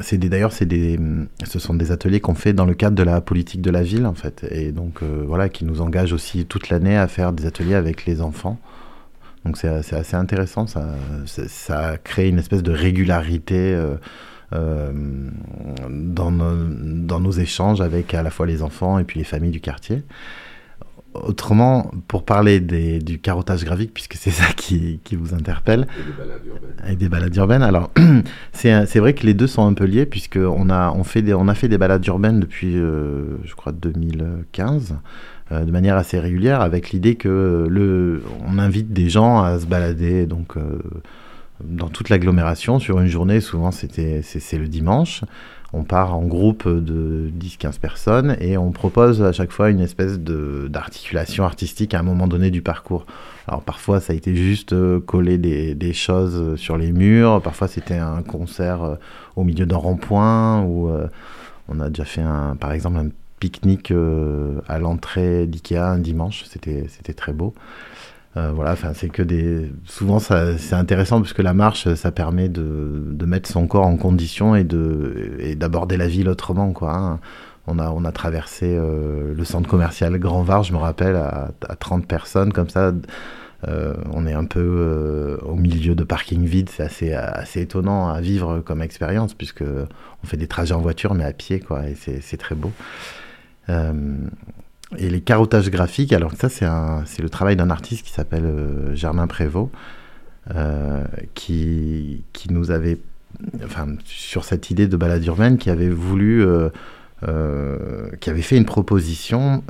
c'est 0.00 0.18
d'ailleurs 0.18 0.52
des 0.60 0.98
ce 1.44 1.58
sont 1.58 1.74
des 1.74 1.90
ateliers 1.90 2.20
qu'on 2.20 2.34
fait 2.34 2.52
dans 2.52 2.66
le 2.66 2.74
cadre 2.74 2.96
de 2.96 3.02
la 3.02 3.20
politique 3.20 3.60
de 3.60 3.70
la 3.70 3.82
ville 3.82 4.06
en 4.06 4.14
fait 4.14 4.46
et 4.50 4.72
donc 4.72 5.02
voilà 5.02 5.48
qui 5.48 5.64
nous 5.64 5.80
engage 5.80 6.12
aussi 6.12 6.46
toute 6.46 6.70
l'année 6.70 6.96
à 6.96 7.08
faire 7.08 7.32
des 7.32 7.46
ateliers 7.46 7.74
avec 7.74 8.06
les 8.06 8.20
enfants 8.22 8.58
donc 9.44 9.56
c'est 9.56 9.68
assez 9.68 10.16
intéressant, 10.16 10.66
ça, 10.66 10.86
ça 11.26 11.96
crée 12.02 12.28
une 12.28 12.38
espèce 12.38 12.62
de 12.62 12.72
régularité 12.72 13.74
euh, 13.74 13.96
euh, 14.52 14.92
dans, 15.88 16.30
nos, 16.30 16.56
dans, 16.64 17.20
nos, 17.20 17.30
échanges 17.30 17.80
avec 17.80 18.14
à 18.14 18.22
la 18.22 18.30
fois 18.30 18.46
les 18.46 18.62
enfants 18.62 18.98
et 18.98 19.04
puis 19.04 19.18
les 19.18 19.24
familles 19.24 19.50
du 19.50 19.60
quartier. 19.60 20.02
Autrement, 21.26 21.90
pour 22.06 22.24
parler 22.24 22.60
des, 22.60 22.98
du 22.98 23.18
carottage 23.18 23.64
graphique, 23.64 23.92
puisque 23.94 24.14
c'est 24.14 24.30
ça 24.30 24.52
qui, 24.56 25.00
qui, 25.04 25.16
vous 25.16 25.34
interpelle, 25.34 25.86
et 26.88 26.96
des 26.96 27.08
balades 27.08 27.34
urbaines, 27.36 27.62
alors 27.62 27.90
c'est 28.52 28.98
vrai 28.98 29.14
que 29.14 29.26
les 29.26 29.34
deux 29.34 29.46
sont 29.46 29.66
un 29.66 29.74
peu 29.74 29.84
liés, 29.84 30.06
puisqu'on 30.06 30.70
a, 30.70 30.92
on 30.92 31.04
fait 31.04 31.22
des, 31.22 31.34
on 31.34 31.48
a 31.48 31.54
fait 31.54 31.68
des 31.68 31.78
balades 31.78 32.06
urbaines 32.06 32.40
depuis, 32.40 32.76
euh, 32.76 33.36
je 33.44 33.54
crois, 33.54 33.72
2015. 33.72 34.96
Euh, 35.50 35.64
de 35.64 35.70
manière 35.70 35.96
assez 35.96 36.18
régulière 36.18 36.60
avec 36.60 36.90
l'idée 36.90 37.14
que 37.14 37.66
le, 37.70 38.22
on 38.46 38.58
invite 38.58 38.92
des 38.92 39.08
gens 39.08 39.42
à 39.42 39.58
se 39.58 39.64
balader 39.64 40.26
donc 40.26 40.58
euh, 40.58 40.78
dans 41.64 41.88
toute 41.88 42.10
l'agglomération 42.10 42.78
sur 42.78 43.00
une 43.00 43.06
journée. 43.06 43.40
Souvent, 43.40 43.70
c'est 43.70 43.88
le 44.58 44.68
dimanche. 44.68 45.24
On 45.74 45.82
part 45.82 46.16
en 46.16 46.22
groupe 46.22 46.66
de 46.66 47.30
10-15 47.38 47.78
personnes 47.78 48.36
et 48.40 48.56
on 48.56 48.72
propose 48.72 49.22
à 49.22 49.32
chaque 49.32 49.52
fois 49.52 49.68
une 49.68 49.80
espèce 49.80 50.18
d'articulation 50.18 51.44
artistique 51.44 51.92
à 51.92 52.00
un 52.00 52.02
moment 52.02 52.26
donné 52.26 52.50
du 52.50 52.62
parcours. 52.62 53.04
Alors 53.46 53.62
parfois 53.62 54.00
ça 54.00 54.14
a 54.14 54.16
été 54.16 54.34
juste 54.34 54.72
euh, 54.72 54.98
coller 55.00 55.36
des, 55.36 55.74
des 55.74 55.92
choses 55.92 56.56
sur 56.56 56.78
les 56.78 56.92
murs, 56.92 57.42
parfois 57.42 57.68
c'était 57.68 57.98
un 57.98 58.22
concert 58.22 58.82
euh, 58.82 58.94
au 59.36 59.44
milieu 59.44 59.66
d'un 59.66 59.76
rond-point 59.76 60.62
ou 60.62 60.88
euh, 60.88 61.06
on 61.68 61.80
a 61.80 61.90
déjà 61.90 62.06
fait 62.06 62.22
un, 62.22 62.56
par 62.56 62.72
exemple 62.72 62.98
un 62.98 63.08
pique-nique 63.38 63.92
à 64.66 64.78
l'entrée 64.80 65.46
d'IKEA 65.46 65.90
un 65.90 65.98
dimanche, 65.98 66.44
c'était 66.46 67.14
très 67.14 67.32
beau. 67.32 67.54
Euh, 68.38 68.52
voilà, 68.54 68.76
c'est 68.94 69.08
que 69.08 69.22
des. 69.22 69.70
Souvent 69.84 70.18
c'est 70.20 70.74
intéressant 70.74 71.20
parce 71.20 71.32
la 71.42 71.54
marche, 71.54 71.92
ça 71.94 72.12
permet 72.12 72.48
de, 72.48 73.24
mettre 73.26 73.50
son 73.50 73.66
corps 73.66 73.86
en 73.86 73.96
condition 73.96 74.54
et 74.54 74.64
de 74.64 75.54
d'aborder 75.56 75.96
la 75.96 76.08
ville 76.08 76.28
autrement. 76.28 76.72
Hein. 76.82 77.20
On 77.66 78.04
a 78.04 78.12
traversé 78.12 78.76
euh, 78.78 79.34
le 79.34 79.44
centre 79.44 79.68
commercial 79.68 80.18
Grand 80.18 80.42
Var, 80.42 80.62
je 80.62 80.72
me 80.72 80.78
rappelle, 80.78 81.16
à, 81.16 81.50
à 81.68 81.76
30 81.76 82.06
personnes 82.06 82.52
comme 82.52 82.68
ça. 82.68 82.92
Euh, 83.66 83.94
on 84.12 84.26
est 84.26 84.32
un 84.32 84.44
peu 84.44 85.38
au 85.42 85.56
milieu 85.56 85.96
de 85.96 86.04
parking 86.04 86.44
vide, 86.44 86.70
c'est 86.70 87.12
assez, 87.12 87.60
étonnant 87.60 88.08
à 88.08 88.20
vivre 88.20 88.60
comme 88.60 88.82
expérience 88.82 89.34
puisque 89.34 89.64
on 89.64 90.26
fait 90.26 90.36
des 90.36 90.46
trajets 90.46 90.74
en 90.74 90.80
voiture 90.80 91.14
mais 91.14 91.24
à 91.24 91.32
pied 91.32 91.58
quoi 91.58 91.82
et 91.88 91.96
c'est 91.96 92.36
très 92.36 92.54
beau. 92.54 92.70
Et 94.96 95.10
les 95.10 95.20
carottages 95.20 95.70
graphiques, 95.70 96.12
alors 96.12 96.32
ça 96.32 96.48
c'est 96.48 97.22
le 97.22 97.28
travail 97.28 97.56
d'un 97.56 97.70
artiste 97.70 98.06
qui 98.06 98.12
s'appelle 98.12 98.46
euh, 98.46 98.94
Germain 98.94 99.26
Prévost, 99.26 99.70
euh, 100.54 101.04
qui, 101.34 102.22
nous 102.48 102.70
avait, 102.70 102.98
enfin 103.64 103.86
sur 104.04 104.44
cette 104.44 104.70
idée 104.70 104.86
de 104.86 104.96
balade 104.96 105.24
urbaine, 105.26 105.58
qui 105.58 105.68
avait 105.68 105.90
voulu, 105.90 106.42
euh, 106.42 106.70
qui 108.20 108.30
avait 108.30 108.42
fait 108.42 108.56
une 108.56 108.64
proposition 108.64 109.62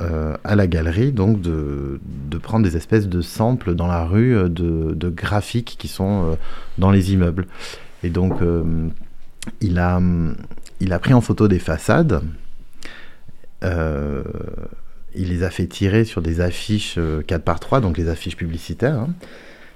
à 0.43 0.55
la 0.55 0.67
galerie, 0.67 1.11
donc 1.11 1.41
de, 1.41 1.99
prendre 2.41 2.63
des 2.63 2.77
espèces 2.77 3.09
de 3.09 3.19
samples 3.19 3.75
dans 3.75 3.87
la 3.87 4.05
rue 4.05 4.49
de, 4.49 5.09
graphiques 5.09 5.75
qui 5.77 5.89
sont 5.89 6.37
dans 6.77 6.91
les 6.91 7.11
immeubles. 7.11 7.45
Et 8.03 8.09
donc 8.09 8.35
il, 9.59 9.79
a, 9.79 10.01
il 10.79 10.93
a 10.93 10.99
pris 10.99 11.13
en 11.13 11.19
photo 11.19 11.49
des 11.49 11.59
façades. 11.59 12.21
Il 15.15 15.29
les 15.29 15.43
a 15.43 15.49
fait 15.49 15.67
tirer 15.67 16.05
sur 16.05 16.21
des 16.21 16.41
affiches 16.41 16.99
4 17.27 17.43
par 17.43 17.59
3 17.59 17.81
donc 17.81 17.97
les 17.97 18.09
affiches 18.09 18.35
publicitaires. 18.35 18.99
Hein, 18.99 19.09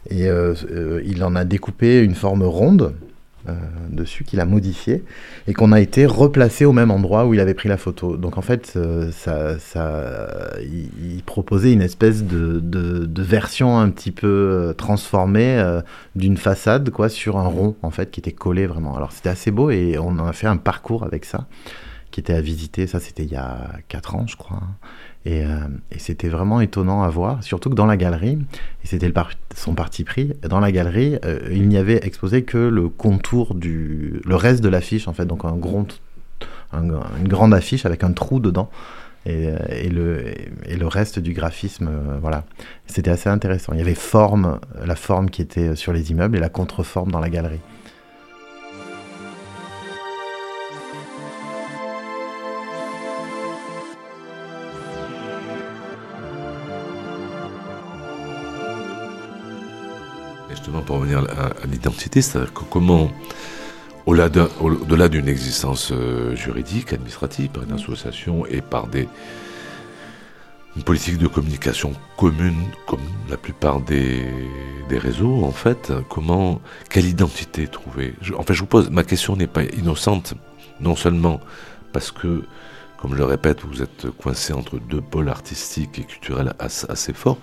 et 0.09 0.27
euh, 0.27 0.53
euh, 0.71 1.01
il 1.05 1.23
en 1.23 1.35
a 1.35 1.45
découpé 1.45 2.01
une 2.01 2.15
forme 2.15 2.43
ronde 2.43 2.93
euh, 3.47 3.53
dessus 3.89 4.23
qu'il 4.23 4.39
a 4.39 4.45
modifié 4.45 5.03
et 5.47 5.53
qu'on 5.53 5.71
a 5.71 5.79
été 5.81 6.05
replacé 6.05 6.65
au 6.65 6.71
même 6.73 6.91
endroit 6.91 7.25
où 7.25 7.33
il 7.33 7.39
avait 7.39 7.53
pris 7.53 7.69
la 7.69 7.77
photo. 7.77 8.17
Donc 8.17 8.37
en 8.37 8.41
fait, 8.41 8.77
ça, 9.11 9.57
il, 10.61 11.23
proposait 11.25 11.73
une 11.73 11.81
espèce 11.81 12.23
de, 12.23 13.21
version 13.21 13.79
un 13.79 13.89
petit 13.89 14.11
peu 14.11 14.73
transformée 14.77 15.61
d'une 16.15 16.37
façade 16.37 16.89
quoi 16.89 17.09
sur 17.09 17.37
un 17.37 17.47
rond 17.47 17.75
en 17.81 17.91
fait 17.91 18.11
qui 18.11 18.19
était 18.19 18.31
collé 18.31 18.65
vraiment. 18.65 18.95
Alors 18.95 19.11
c'était 19.11 19.29
assez 19.29 19.51
beau 19.51 19.69
et 19.69 19.97
on 19.97 20.19
a 20.19 20.33
fait 20.33 20.47
un 20.47 20.57
parcours 20.57 21.03
avec 21.03 21.25
ça 21.25 21.47
qui 22.11 22.19
était 22.19 22.33
à 22.33 22.41
visiter. 22.41 22.87
Ça, 22.87 22.99
c'était 22.99 23.23
il 23.23 23.31
y 23.31 23.35
a 23.35 23.71
4 23.89 24.15
ans, 24.15 24.25
je 24.27 24.37
crois. 24.37 24.61
Et, 25.25 25.43
c'était 25.97 26.27
vraiment 26.27 26.59
étonnant 26.59 27.03
à 27.03 27.09
voir, 27.09 27.43
surtout 27.43 27.69
que 27.69 27.75
dans 27.75 27.85
la 27.85 27.95
galerie, 27.95 28.37
et 28.83 28.87
c'était 28.87 29.11
son 29.55 29.73
parti 29.73 30.03
pris, 30.03 30.33
dans 30.41 30.59
la 30.59 30.71
galerie, 30.71 31.17
il 31.49 31.67
n'y 31.69 31.77
avait 31.77 32.05
exposé 32.05 32.43
que 32.43 32.57
le 32.57 32.89
contour 32.89 33.55
du. 33.55 34.21
le 34.25 34.35
reste 34.35 34.61
de 34.61 34.69
l'affiche, 34.69 35.07
en 35.07 35.13
fait, 35.13 35.25
donc 35.25 35.45
un 35.45 35.55
grand, 35.55 35.87
une 36.73 37.27
grande 37.27 37.53
affiche 37.53 37.85
avec 37.85 38.03
un 38.03 38.11
trou 38.11 38.39
dedans. 38.39 38.69
Et, 39.25 39.47
et, 39.69 39.87
le, 39.87 40.33
et, 40.65 40.75
le, 40.75 40.87
reste 40.87 41.19
du 41.19 41.31
graphisme, 41.31 41.89
voilà. 42.19 42.43
C'était 42.87 43.11
assez 43.11 43.29
intéressant. 43.29 43.71
Il 43.71 43.79
y 43.79 43.81
avait 43.81 43.95
forme, 43.95 44.59
la 44.83 44.97
forme 44.97 45.29
qui 45.29 45.41
était 45.41 45.77
sur 45.77 45.93
les 45.93 46.11
immeubles 46.11 46.35
et 46.35 46.41
la 46.41 46.49
contreforme 46.49 47.09
dans 47.09 47.21
la 47.21 47.29
galerie. 47.29 47.61
Revenir 61.15 61.39
à, 61.39 61.65
l'identité, 61.67 62.21
c'est-à-dire 62.21 62.53
que 62.53 62.63
comment, 62.69 63.11
au-delà 64.05 65.09
d'une 65.09 65.27
existence 65.27 65.91
euh, 65.91 66.35
juridique, 66.35 66.93
administrative, 66.93 67.49
par 67.49 67.63
une 67.63 67.73
association 67.73 68.45
et 68.45 68.61
par 68.61 68.87
des, 68.87 69.07
une 70.75 70.83
politique 70.83 71.17
de 71.17 71.27
communication 71.27 71.93
commune, 72.17 72.63
comme 72.87 73.01
la 73.29 73.37
plupart 73.37 73.79
des, 73.81 74.25
des 74.89 74.97
réseaux, 74.97 75.43
en 75.43 75.51
fait, 75.51 75.91
comment, 76.09 76.61
quelle 76.89 77.05
identité 77.05 77.67
trouver? 77.67 78.13
En 78.37 78.43
fait, 78.43 78.53
je 78.53 78.59
vous 78.61 78.67
pose, 78.67 78.89
ma 78.89 79.03
question 79.03 79.35
n'est 79.35 79.47
pas 79.47 79.63
innocente, 79.63 80.33
non 80.79 80.95
seulement 80.95 81.39
parce 81.91 82.11
que 82.11 82.43
comme 83.03 83.15
je 83.15 83.17
le 83.17 83.25
répète, 83.25 83.65
vous 83.65 83.81
êtes 83.81 84.09
coincé 84.11 84.53
entre 84.53 84.79
deux 84.79 85.01
pôles 85.01 85.27
artistiques 85.27 85.99
et 85.99 86.03
culturels 86.03 86.53
assez, 86.57 87.11
forts, 87.11 87.37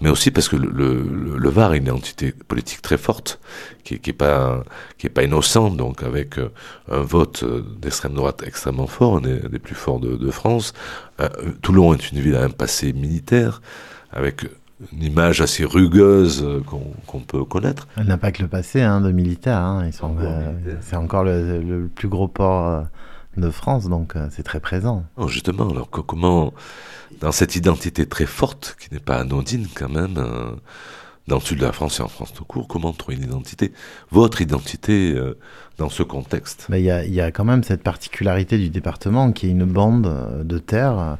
mais 0.00 0.08
aussi 0.08 0.30
parce 0.30 0.48
que 0.48 0.56
le, 0.56 1.50
Var 1.50 1.74
est 1.74 1.78
une 1.78 1.90
entité 1.90 2.32
politique 2.32 2.80
très 2.80 2.96
forte, 2.96 3.38
qui 3.84 4.00
n'est 4.06 4.12
pas, 4.14 4.64
qui 4.96 5.08
est 5.08 5.10
pas 5.10 5.22
innocente, 5.22 5.76
donc 5.76 6.02
avec 6.02 6.38
euh, 6.38 6.50
un 6.90 7.02
vote 7.02 7.42
euh, 7.42 7.62
d'extrême 7.78 8.14
droite 8.14 8.42
extrêmement 8.46 8.86
fort, 8.86 9.18
un 9.18 9.20
des, 9.20 9.58
plus 9.58 9.74
forts 9.74 10.00
de, 10.00 10.30
France. 10.30 10.72
Euh, 11.20 11.28
Toulon 11.60 11.92
est 11.92 12.10
une 12.10 12.20
ville 12.20 12.36
à 12.36 12.44
un 12.44 12.48
passé 12.48 12.94
militaire, 12.94 13.60
avec 14.12 14.46
une 14.94 15.02
image 15.02 15.42
assez 15.42 15.66
rugueuse 15.66 16.42
qu'on 17.06 17.20
peut 17.20 17.44
connaître. 17.44 17.86
Elle 17.98 18.06
n'a 18.06 18.16
pas 18.16 18.32
que 18.32 18.40
le 18.40 18.48
passé 18.48 18.80
hein, 18.80 19.02
de 19.02 19.12
militaire, 19.12 19.58
hein. 19.58 19.90
c'est 20.80 20.96
encore 20.96 21.24
le, 21.24 21.86
plus 21.94 22.08
gros 22.08 22.28
port 22.28 22.86
de 23.36 23.50
France, 23.50 23.88
donc 23.88 24.16
euh, 24.16 24.28
c'est 24.30 24.42
très 24.42 24.60
présent. 24.60 25.04
justement, 25.26 25.70
alors 25.70 25.88
comment, 25.90 26.52
dans 27.20 27.32
cette 27.32 27.56
identité 27.56 28.06
très 28.06 28.26
forte, 28.26 28.76
qui 28.78 28.92
n'est 28.92 29.00
pas 29.00 29.16
anodine 29.16 29.66
quand 29.74 29.88
même, 29.88 30.18
euh, 30.18 30.52
dans 31.28 31.36
le 31.36 31.40
sud 31.40 31.58
de 31.58 31.64
la 31.64 31.72
France 31.72 32.00
et 32.00 32.02
en 32.02 32.08
France 32.08 32.32
tout 32.32 32.44
court, 32.44 32.68
comment 32.68 32.92
trouver 32.92 33.16
une 33.16 33.24
identité, 33.24 33.72
votre 34.10 34.42
identité 34.42 35.12
euh, 35.14 35.38
dans 35.78 35.88
ce 35.88 36.02
contexte? 36.02 36.66
Bah, 36.68 36.78
Il 36.78 36.84
y, 36.84 37.20
a, 37.20 37.30
quand 37.30 37.44
même 37.44 37.62
cette 37.62 37.82
particularité 37.82 38.58
du 38.58 38.70
département 38.70 39.32
qui 39.32 39.46
est 39.46 39.50
une 39.50 39.64
bande 39.64 40.42
de 40.44 40.58
terre 40.58 41.18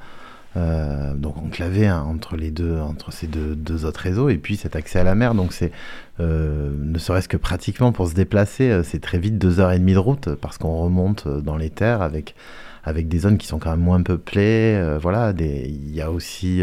euh, 0.56 1.14
donc 1.14 1.38
enclavé 1.38 1.86
hein, 1.86 2.04
entre 2.06 2.36
les 2.36 2.50
deux, 2.50 2.78
entre 2.78 3.10
ces 3.10 3.26
deux, 3.26 3.84
autres 3.84 4.00
réseaux, 4.00 4.28
et 4.28 4.36
puis 4.36 4.56
cet 4.56 4.76
accès 4.76 4.98
à 4.98 5.04
la 5.04 5.14
mer. 5.14 5.34
Donc 5.34 5.52
c'est, 5.52 5.72
euh, 6.20 6.70
ne 6.78 6.98
serait-ce 6.98 7.28
que 7.28 7.36
pratiquement 7.36 7.92
pour 7.92 8.08
se 8.08 8.14
déplacer, 8.14 8.70
euh, 8.70 8.82
c'est 8.82 9.00
très 9.00 9.18
vite 9.18 9.38
deux 9.38 9.60
heures 9.60 9.72
et 9.72 9.78
demie 9.78 9.94
de 9.94 9.98
route 9.98 10.34
parce 10.34 10.58
qu'on 10.58 10.76
remonte 10.76 11.26
dans 11.26 11.56
les 11.56 11.70
terres 11.70 12.02
avec 12.02 12.34
avec 12.84 13.08
des 13.08 13.20
zones 13.20 13.38
qui 13.38 13.46
sont 13.46 13.60
quand 13.60 13.70
même 13.70 13.80
moins 13.80 14.02
peuplées. 14.02 14.98
voilà, 15.00 15.32
il 15.38 15.94
y 15.94 16.00
a 16.00 16.10
aussi 16.10 16.62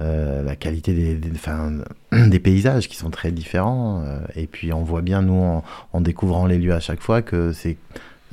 la 0.00 0.56
qualité 0.56 0.92
des, 2.12 2.40
paysages 2.40 2.88
qui 2.88 2.96
sont 2.96 3.10
très 3.10 3.30
différents. 3.30 4.04
et 4.34 4.48
puis 4.48 4.72
on 4.72 4.82
voit 4.82 5.02
bien, 5.02 5.22
nous, 5.22 5.62
en, 5.92 6.00
découvrant 6.00 6.46
les 6.46 6.58
lieux 6.58 6.74
à 6.74 6.80
chaque 6.80 7.00
fois, 7.00 7.22
que 7.22 7.52
c'est 7.52 7.76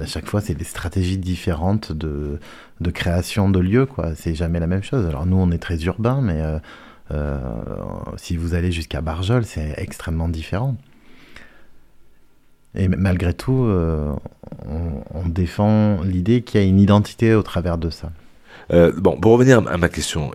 à 0.02 0.06
chaque 0.06 0.28
fois, 0.28 0.42
c'est 0.42 0.56
des 0.56 0.64
stratégies 0.64 1.18
différentes 1.18 1.92
de, 1.92 2.40
de 2.82 2.92
création 2.92 3.50
de 3.50 3.60
lieux, 3.60 3.86
quoi. 3.86 4.16
C'est 4.16 4.36
jamais 4.36 4.60
la 4.60 4.68
même 4.68 4.84
chose. 4.84 5.06
Alors 5.06 5.26
nous, 5.26 5.38
on 5.38 5.52
est 5.52 5.60
très 5.60 5.78
urbain, 5.84 6.20
mais 6.22 6.42
euh, 6.42 6.60
euh, 7.12 7.40
si 8.18 8.36
vous 8.36 8.56
allez 8.56 8.72
jusqu'à 8.72 9.02
Barjol, 9.02 9.46
c'est 9.46 9.74
extrêmement 9.78 10.30
différent. 10.30 10.76
Et 12.76 12.88
malgré 12.88 13.36
tout, 13.36 13.66
euh, 13.66 14.14
on, 14.66 15.28
défend 15.28 16.02
l'idée 16.02 16.42
qu'il 16.42 16.60
y 16.60 16.64
a 16.64 16.68
une 16.68 16.80
identité 16.80 17.36
au 17.36 17.44
travers 17.44 17.78
de 17.78 17.92
ça. 17.92 18.12
bon, 18.72 19.20
pour 19.20 19.34
revenir 19.34 19.68
à 19.68 19.78
ma 19.78 19.90
question 19.90 20.32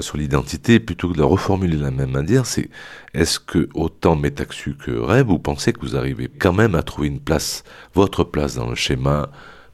sur 0.00 0.16
l'identité, 0.16 0.80
plutôt 0.80 1.08
que 1.08 1.14
de 1.14 1.20
la 1.20 1.26
reformuler 1.26 1.76
de 1.76 1.82
la 1.82 1.90
même 1.90 2.10
manière, 2.10 2.46
c'est 2.46 2.70
est-ce 3.14 3.40
que 3.40 3.68
autant 3.74 4.16
Métaxu 4.16 4.74
que 4.74 4.92
Rêve, 4.92 5.26
vous 5.26 5.38
pensez 5.38 5.72
que 5.72 5.80
vous 5.80 5.96
arrivez 5.96 6.28
quand 6.28 6.52
même 6.52 6.74
à 6.74 6.82
trouver 6.82 7.08
une 7.08 7.20
place, 7.20 7.64
votre 7.94 8.24
place 8.24 8.54
dans 8.54 8.68
le 8.68 8.76
schéma 8.76 9.30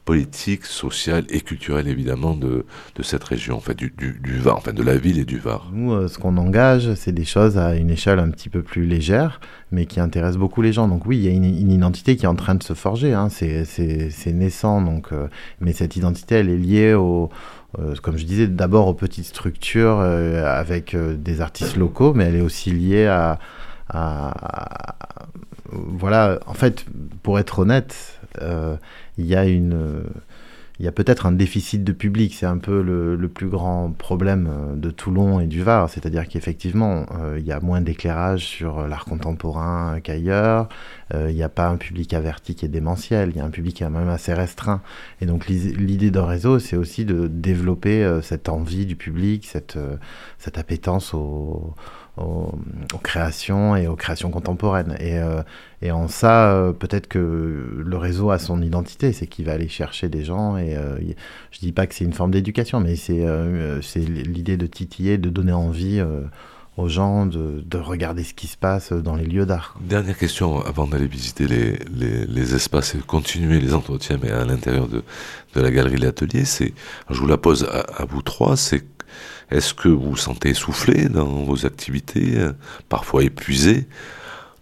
politique, 0.07 0.65
sociale 0.65 1.25
et 1.31 1.41
culturelle 1.41 1.89
évidemment 1.89 2.35
de, 2.37 2.65
de 2.95 3.03
cette 3.03 3.25
région, 3.25 3.57
en 3.59 3.73
du, 3.75 3.93
du, 3.99 4.21
du, 4.23 4.39
Var, 4.39 4.57
enfin 4.57 4.73
de 4.73 4.83
la 4.85 4.97
ville 4.97 5.19
et 5.19 5.25
du 5.25 5.39
Var? 5.39 5.69
Nous, 5.73 5.93
euh, 5.93 6.07
ce 6.07 6.17
qu'on 6.19 6.37
engage, 6.37 6.95
c'est 6.95 7.11
des 7.11 7.25
choses 7.25 7.59
à 7.59 7.75
une 7.75 7.91
échelle 7.91 8.21
un 8.21 8.31
petit 8.31 8.49
peu 8.49 8.63
plus 8.63 8.87
légère, 8.87 9.41
mais 9.73 9.85
qui 9.87 9.99
intéressent 9.99 10.39
beaucoup 10.39 10.63
les 10.63 10.73
gens. 10.73 10.87
Donc 10.87 11.07
oui, 11.07 11.17
il 11.19 11.25
y 11.25 11.29
a 11.29 11.33
une, 11.33 11.45
une 11.45 11.73
identité 11.73 12.17
qui 12.17 12.25
est 12.25 12.29
en 12.29 12.37
train 12.37 12.55
de 12.55 12.63
se 12.63 12.73
forger, 12.73 13.15
hein. 13.15 13.29
c'est 13.29 14.33
naissant, 14.33 14.81
donc, 14.81 15.09
euh, 15.13 15.27
mais 15.61 15.73
cette 15.73 15.97
identité, 15.97 16.37
elle 16.37 16.51
est 16.51 16.57
liée 16.57 16.95
au, 16.95 17.25
euh, 17.25 17.29
comme 18.03 18.17
je 18.17 18.25
disais, 18.25 18.47
d'abord 18.47 18.89
aux 18.89 18.95
petites 18.95 19.27
structures 19.27 20.01
avec 20.01 20.97
des 20.97 21.41
artistes 21.41 21.77
locaux, 21.77 22.15
mais 22.15 22.25
elle 22.25 22.37
est 22.37 22.41
aussi 22.41 22.71
liée 22.71 23.07
à, 23.07 23.39
à, 23.89 24.95
voilà, 25.71 26.39
en 26.47 26.55
fait, 26.55 26.87
pour 27.23 27.39
être 27.39 27.59
honnête, 27.59 28.19
il 28.41 29.27
y 29.27 29.35
a 29.35 29.45
une 29.45 30.05
il 30.79 30.85
y 30.85 30.89
a 30.89 30.93
peut-être 30.93 31.25
un 31.25 31.33
déficit 31.33 31.85
de 31.85 31.93
public, 31.93 32.35
c'est 32.35 32.47
un 32.47 32.59
peu 32.59 32.83
le, 32.83 33.29
plus 33.29 33.49
grand 33.49 33.93
problème 33.93 34.49
euh, 34.51 34.77
de 34.77 34.91
Toulon 34.91 35.41
et 35.41 35.47
du 35.47 35.63
Var, 35.63 35.89
c'est-à-dire 35.91 36.29
qu'effectivement, 36.29 37.07
euh, 37.19 37.37
il 37.39 37.47
y 37.47 37.53
a 37.53 37.61
moins 37.61 37.81
d'éclairage 37.81 38.45
sur 38.45 38.87
l'art 38.87 39.05
contemporain 39.05 40.01
qu'ailleurs, 40.01 40.69
euh, 41.15 41.31
il 41.31 41.37
n'y 41.37 41.43
a 41.43 41.49
pas 41.49 41.69
un 41.69 41.77
public 41.77 42.13
averti 42.15 42.55
qui 42.55 42.67
est 42.67 42.69
démentiel, 42.69 43.31
il 43.31 43.37
y 43.37 43.41
a 43.41 43.45
un 43.45 43.51
public 43.51 43.79
quand 43.81 43.91
même 43.91 44.09
assez 44.09 44.35
restreint. 44.35 44.83
Et 45.21 45.27
donc 45.27 45.49
l'idée 45.49 46.11
d'un 46.11 46.27
réseau, 46.27 46.59
c'est 46.59 46.77
aussi 46.77 47.05
de 47.05 47.27
développer 47.27 48.21
cette 48.23 48.49
envie 48.49 48.87
du 48.87 48.97
public, 48.97 49.47
cette, 49.47 49.79
cette 50.39 50.59
appétence 50.59 51.15
au 51.15 51.75
aux, 52.17 52.59
créations 53.03 53.77
et 53.77 53.87
aux 53.87 53.97
créations 53.97 54.31
contemporaines. 54.31 54.97
Et, 55.01 55.19
euh, 55.19 55.43
en 55.91 56.09
ça, 56.09 56.53
euh, 56.53 56.73
peut-être 56.73 57.07
que 57.07 57.83
le 57.85 57.97
réseau 57.97 58.31
a 58.31 58.39
son 58.39 58.61
identité, 58.63 59.13
c'est 59.13 59.27
qu'il 59.27 59.45
va 59.45 59.53
aller 59.53 59.69
chercher 59.69 60.09
des 60.09 60.25
gens. 60.25 60.57
Et 60.57 60.77
euh, 60.77 60.99
je 61.51 61.59
dis 61.61 61.73
pas 61.73 61.87
que 61.87 61.95
c'est 61.95 62.05
une 62.05 62.13
forme 62.13 62.31
d'éducation, 62.33 62.81
mais 62.81 62.97
c'est 62.97 63.25
c'est 63.83 64.01
l'idée 64.01 64.57
de 64.57 64.67
titiller, 64.67 65.19
de 65.19 65.29
donner 65.29 65.53
envie 65.53 66.03
aux 66.77 66.89
gens 66.89 67.25
de, 67.25 67.63
de, 67.65 67.79
regarder 67.79 68.23
ce 68.23 68.35
qui 68.35 68.47
se 68.47 68.57
passe 68.57 68.93
dans 68.93 69.17
les 69.17 69.25
lieux 69.25 69.47
d'art. 69.47 69.79
Dernière 69.81 70.19
question 70.19 70.61
avant 70.61 70.87
d'aller 70.87 71.07
visiter 71.07 71.47
les, 71.47 71.79
les, 71.95 72.27
les, 72.27 72.55
espaces 72.55 72.95
et 72.95 72.99
continuer 72.99 73.61
les 73.61 73.73
entretiens, 73.73 74.19
mais 74.23 74.31
à 74.31 74.45
l'intérieur 74.45 74.87
de, 74.87 75.03
de 75.55 75.61
la 75.61 75.71
galerie 75.71 75.97
L'Atelier, 75.97 76.45
c'est, 76.45 76.75
je 77.09 77.19
vous 77.19 77.27
la 77.27 77.39
pose 77.39 77.65
à, 77.65 77.81
à 78.03 78.05
vous 78.05 78.21
trois, 78.21 78.59
c'est 78.59 78.85
est-ce 79.51 79.75
que 79.75 79.89
vous 79.89 80.11
vous 80.11 80.17
sentez 80.17 80.51
essoufflé 80.51 81.09
dans 81.09 81.27
vos 81.27 81.67
activités, 81.67 82.35
euh, 82.37 82.53
parfois 82.89 83.23
épuisé, 83.25 83.87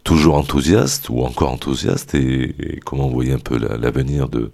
toujours 0.05 0.37
enthousiaste 0.37 1.09
ou 1.09 1.21
encore 1.21 1.51
enthousiaste 1.51 2.15
et, 2.15 2.81
comment 2.85 3.09
vous 3.09 3.15
voyez 3.15 3.33
un 3.33 3.39
peu 3.39 3.59
l'avenir 3.59 4.29
de 4.29 4.53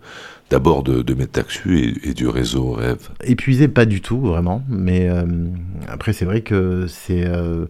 d'abord 0.49 0.83
de, 0.83 1.03
de 1.03 1.15
Metaxu 1.15 2.01
et, 2.03 2.13
du 2.13 2.27
réseau 2.27 2.73
Rêve? 2.73 3.09
Épuisé, 3.23 3.69
pas 3.69 3.85
du 3.85 4.01
tout, 4.01 4.21
vraiment. 4.21 4.63
Mais 4.69 5.09
euh, 5.09 5.25
après, 5.89 6.13
c'est 6.13 6.25
vrai 6.25 6.41
que 6.41 6.87
c'est 6.89 7.25
euh, 7.25 7.67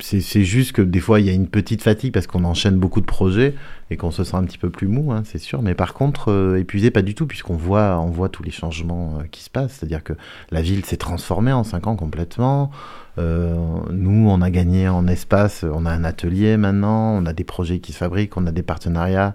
c'est 0.00 0.44
juste 0.44 0.72
que 0.72 0.82
des 0.82 1.00
fois 1.00 1.20
il 1.20 1.26
y 1.26 1.30
a 1.30 1.32
une 1.32 1.48
petite 1.48 1.82
fatigue 1.82 2.12
parce 2.12 2.26
qu'on 2.26 2.44
enchaîne 2.44 2.76
beaucoup 2.76 3.00
de 3.00 3.06
projets 3.06 3.54
et 3.90 3.96
qu'on 3.96 4.10
se 4.10 4.24
sent 4.24 4.36
un 4.36 4.44
petit 4.44 4.58
peu 4.58 4.70
plus 4.70 4.88
mou, 4.88 5.12
hein, 5.12 5.22
c'est 5.24 5.38
sûr. 5.38 5.62
Mais 5.62 5.74
par 5.74 5.92
contre, 5.92 6.30
euh, 6.30 6.58
épuisé 6.58 6.90
pas 6.90 7.02
du 7.02 7.14
tout 7.14 7.26
puisqu'on 7.26 7.54
voit, 7.54 7.98
on 8.00 8.10
voit 8.10 8.28
tous 8.28 8.42
les 8.42 8.50
changements 8.50 9.18
euh, 9.18 9.24
qui 9.30 9.42
se 9.42 9.50
passent. 9.50 9.74
C'est-à-dire 9.74 10.02
que 10.02 10.14
la 10.50 10.62
ville 10.62 10.84
s'est 10.84 10.96
transformée 10.96 11.52
en 11.52 11.64
5 11.64 11.86
ans 11.86 11.96
complètement. 11.96 12.70
Euh, 13.18 13.54
nous, 13.90 14.28
on 14.28 14.40
a 14.40 14.50
gagné 14.50 14.88
en 14.88 15.06
espace, 15.06 15.64
on 15.64 15.86
a 15.86 15.90
un 15.90 16.02
atelier 16.02 16.56
maintenant, 16.56 17.12
on 17.12 17.26
a 17.26 17.32
des 17.32 17.44
projets 17.44 17.78
qui 17.78 17.92
se 17.92 17.98
fabriquent, 17.98 18.36
on 18.36 18.46
a 18.46 18.52
des 18.52 18.62
partenariats. 18.62 19.34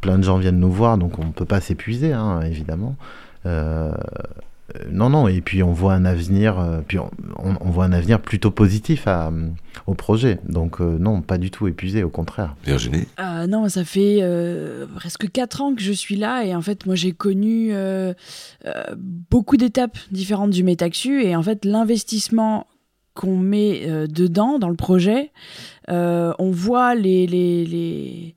Plein 0.00 0.18
de 0.18 0.24
gens 0.24 0.38
viennent 0.38 0.60
nous 0.60 0.72
voir, 0.72 0.98
donc 0.98 1.18
on 1.18 1.26
ne 1.26 1.32
peut 1.32 1.44
pas 1.44 1.60
s'épuiser, 1.60 2.12
hein, 2.12 2.40
évidemment. 2.42 2.96
Non, 4.90 5.10
non, 5.10 5.28
et 5.28 5.40
puis 5.40 5.62
on 5.62 5.72
voit 5.72 5.94
un 5.94 6.04
avenir, 6.04 6.58
euh, 6.58 6.80
puis 6.86 6.98
on, 6.98 7.10
on, 7.38 7.70
voit 7.70 7.84
un 7.84 7.92
avenir 7.92 8.20
plutôt 8.20 8.50
positif 8.50 9.06
à, 9.06 9.32
au 9.86 9.94
projet. 9.94 10.38
Donc 10.48 10.80
non, 10.80 11.22
pas 11.22 11.38
du 11.38 11.50
tout 11.50 11.68
épuisé, 11.68 12.02
au 12.02 12.10
contraire. 12.10 12.56
Virginie? 12.64 13.06
Non, 13.48 13.68
ça 13.68 13.84
fait 13.84 14.22
presque 14.96 15.30
4 15.30 15.60
ans 15.60 15.74
que 15.74 15.82
je 15.82 15.92
suis 15.92 16.16
là 16.16 16.44
et 16.44 16.54
en 16.54 16.62
fait, 16.62 16.86
moi 16.86 16.94
j'ai 16.94 17.12
connu 17.12 17.72
beaucoup 18.96 19.56
d'étapes 19.56 19.98
différentes 20.10 20.50
du 20.50 20.64
Métaxu 20.64 21.22
et 21.22 21.36
en 21.36 21.42
fait, 21.42 21.64
l'investissement 21.64 22.66
qu'on 23.14 23.36
met 23.36 23.86
dedans, 24.08 24.58
dans 24.58 24.70
le 24.70 24.76
projet, 24.76 25.30
on 25.88 26.50
voit 26.50 26.94
les, 26.94 27.26
les, 27.26 27.64
les 27.64 28.34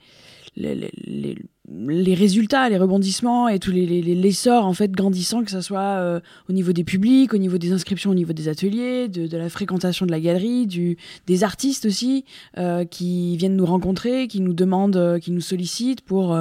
les, 0.57 1.37
les, 1.69 2.13
résultats, 2.13 2.69
les 2.69 2.77
rebondissements 2.77 3.47
et 3.47 3.59
tous 3.59 3.71
les, 3.71 3.85
l'essor 3.85 4.65
en 4.65 4.73
fait 4.73 4.91
grandissant, 4.91 5.43
que 5.43 5.51
ce 5.51 5.61
soit 5.61 5.79
euh, 5.79 6.19
au 6.49 6.53
niveau 6.53 6.71
des 6.71 6.83
publics, 6.83 7.33
au 7.33 7.37
niveau 7.37 7.57
des 7.57 7.71
inscriptions, 7.71 8.11
au 8.11 8.15
niveau 8.15 8.33
des 8.33 8.47
ateliers, 8.47 9.07
de, 9.09 9.37
la 9.37 9.49
fréquentation 9.49 10.05
de 10.05 10.11
la 10.11 10.19
galerie, 10.19 10.65
du, 10.65 10.97
des 11.25 11.43
artistes 11.43 11.85
aussi 11.85 12.25
euh, 12.57 12.85
qui 12.85 13.35
viennent 13.37 13.55
nous 13.55 13.65
rencontrer, 13.65 14.27
qui 14.27 14.39
nous 14.39 14.53
demandent, 14.53 14.95
euh, 14.95 15.19
qui 15.19 15.31
nous 15.31 15.41
sollicitent 15.41 16.01
pour 16.01 16.37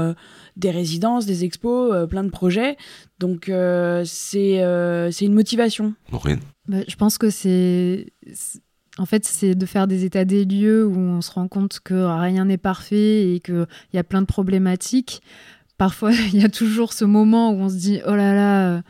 des 0.57 0.71
résidences, 0.71 1.27
des 1.27 1.45
expos, 1.45 2.09
plein 2.09 2.25
de 2.25 2.31
projets. 2.31 2.77
Donc 3.19 3.51
c'est 4.05 4.63
c'est 5.11 5.25
une 5.25 5.35
motivation. 5.35 5.95
Bah, 6.69 6.79
je 6.87 6.97
pense 6.97 7.19
que 7.19 7.31
c'est 7.31 8.07
en 8.99 9.07
fait, 9.07 9.25
c'est 9.25 9.55
de 9.55 9.67
faire 9.67 9.87
des 9.87 10.05
états 10.05 10.25
des 10.25 10.45
lieux 10.45 10.87
où 10.87 10.97
on 10.97 11.21
se 11.21 11.31
rend 11.31 11.49
compte 11.49 11.81
que 11.81 11.95
rien 11.95 12.47
n'est 12.47 12.57
parfait 12.57 13.35
et 13.35 13.41
qu'il 13.41 13.67
y 13.93 13.99
a 13.99 14.05
plein 14.05 14.23
de 14.23 14.27
problématiques. 14.27 15.23
Parfois, 15.79 16.13
il 16.33 16.41
y 16.41 16.45
a 16.45 16.49
toujours 16.49 16.93
ce 16.93 17.05
moment 17.05 17.51
où 17.51 17.57
on 17.57 17.69
se 17.69 17.77
dit 17.77 18.01
Oh 18.07 18.15
là 18.15 18.35
là, 18.35 18.83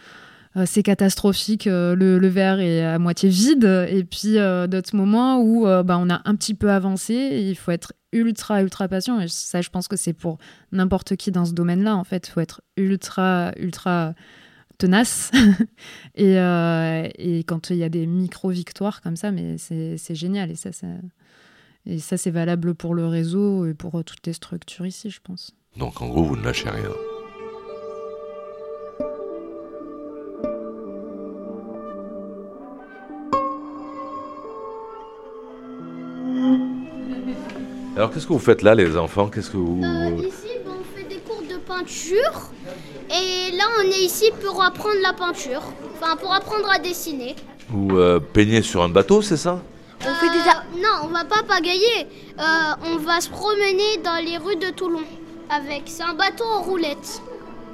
euh, 0.57 0.65
c'est 0.65 0.83
catastrophique, 0.83 1.67
euh, 1.67 1.95
le, 1.95 2.29
verre 2.29 2.61
est 2.61 2.85
à 2.85 2.99
moitié 2.99 3.29
vide. 3.29 3.65
Et 3.89 4.05
puis 4.05 4.39
euh, 4.39 4.67
d'autres 4.67 4.97
moments 4.97 5.41
où 5.41 5.65
bah, 5.65 5.99
on 5.99 6.09
a 6.09 6.23
un 6.25 6.35
petit 6.35 6.55
peu 6.55 6.71
avancé 6.71 7.15
et 7.15 7.49
il 7.49 7.57
faut 7.57 7.73
être 7.73 7.93
ultra, 8.13 8.63
ultra 8.63 8.89
patient. 8.89 9.21
Et 9.21 9.29
ça, 9.29 9.61
je 9.61 9.71
pense 9.71 9.89
que 9.89 9.97
c'est 9.97 10.15
pour 10.15 10.39
n'importe 10.73 11.17
qui 11.17 11.31
dans 11.31 11.45
ce 11.45 11.53
domaine-là. 11.53 11.97
En 11.97 12.05
fait, 12.05 12.29
il 12.29 12.31
faut 12.31 12.41
être 12.41 12.63
ultra, 12.77 13.53
ultra 13.59 14.15
tenace. 14.79 15.31
et, 16.15 16.39
euh, 16.39 17.09
et, 17.19 17.45
quand 17.45 17.71
il 17.71 17.77
y 17.77 17.85
a 17.85 17.89
des 17.89 18.07
micro-victoires 18.07 19.01
comme 19.01 19.17
ça, 19.17 19.31
mais 19.31 19.57
c'est 19.59 20.15
génial. 20.15 20.51
Et 20.51 20.57
ça, 20.57 20.73
ça 20.73 20.87
et 21.87 22.01
ça, 22.01 22.17
c'est 22.17 22.33
valable 22.33 22.75
pour 22.75 22.95
le 22.95 23.07
réseau 23.07 23.65
et 23.65 23.73
pour 23.73 24.03
toutes 24.03 24.27
les 24.27 24.33
structures 24.33 24.87
ici, 24.87 25.09
je 25.09 25.21
pense. 25.23 25.53
Donc, 25.77 26.03
en 26.03 26.09
gros, 26.09 26.25
vous 26.25 26.37
ne 26.37 26.43
lâchez 26.43 26.69
rien. 26.69 26.91
Alors, 37.97 38.11
qu'est-ce 38.11 38.27
que 38.27 38.33
vous 38.33 38.39
faites 38.39 38.63
là, 38.63 38.75
les 38.75 38.97
enfants? 38.97 39.29
Qu'est-ce 39.29 39.51
que 39.51 39.57
vous... 39.57 39.81
Euh, 39.83 40.27
ici, 40.27 40.49
on 40.67 40.83
fait 40.95 41.09
des 41.09 41.21
cours 41.21 41.43
de 41.43 41.57
peinture. 41.57 42.51
Et 43.11 43.53
là, 43.57 43.65
on 43.79 43.83
est 43.83 44.01
ici 44.01 44.31
pour 44.45 44.63
apprendre 44.63 44.97
la 45.03 45.13
peinture, 45.13 45.63
enfin 45.95 46.17
pour 46.17 46.33
apprendre 46.35 46.71
à 46.71 46.79
dessiner. 46.79 47.37
Vous 47.69 47.97
euh, 47.97 48.21
peignez 48.21 48.63
sur 48.63 48.83
un 48.83 48.89
bateau, 48.89 49.23
c'est 49.23 49.37
ça? 49.37 49.61
On 50.01 50.15
fait 50.15 50.31
des 50.31 50.39
euh, 50.39 50.83
Non, 50.83 51.05
on 51.05 51.09
va 51.09 51.25
pas 51.25 51.43
pagailler. 51.47 52.07
Euh, 52.39 52.43
on 52.85 52.97
va 52.99 53.21
se 53.21 53.29
promener 53.29 53.97
dans 54.05 54.23
les 54.25 54.37
rues 54.39 54.57
de 54.57 54.71
Toulon 54.71 55.03
avec. 55.51 55.83
C'est 55.87 56.03
un 56.03 56.15
bateau 56.15 56.45
en 56.45 56.63
roulette. 56.63 57.23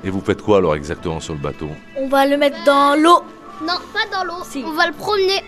Et 0.04 0.10
vous 0.10 0.20
faites 0.20 0.42
quoi 0.42 0.58
alors 0.58 0.74
exactement 0.74 1.20
sur 1.20 1.34
le 1.34 1.40
bateau? 1.40 1.68
On 1.96 2.08
va 2.08 2.26
le 2.26 2.36
mettre 2.36 2.62
dans 2.64 3.00
l'eau. 3.00 3.22
Non, 3.62 3.78
pas 3.92 4.16
dans 4.16 4.24
l'eau. 4.24 4.42
On 4.66 4.72
va 4.72 4.86
le 4.86 4.92
promener. 4.92 5.42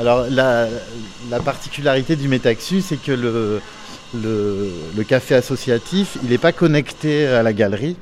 Alors 0.00 0.24
la, 0.30 0.66
particularité 1.44 2.16
du 2.16 2.26
Métaxu, 2.26 2.80
c'est 2.80 2.96
que 2.96 3.12
le, 3.12 3.60
café 5.06 5.34
associatif, 5.34 6.16
il 6.22 6.30
n'est 6.30 6.38
pas 6.38 6.52
connecté 6.52 7.26
à 7.26 7.42
la 7.42 7.52
galerie. 7.52 7.96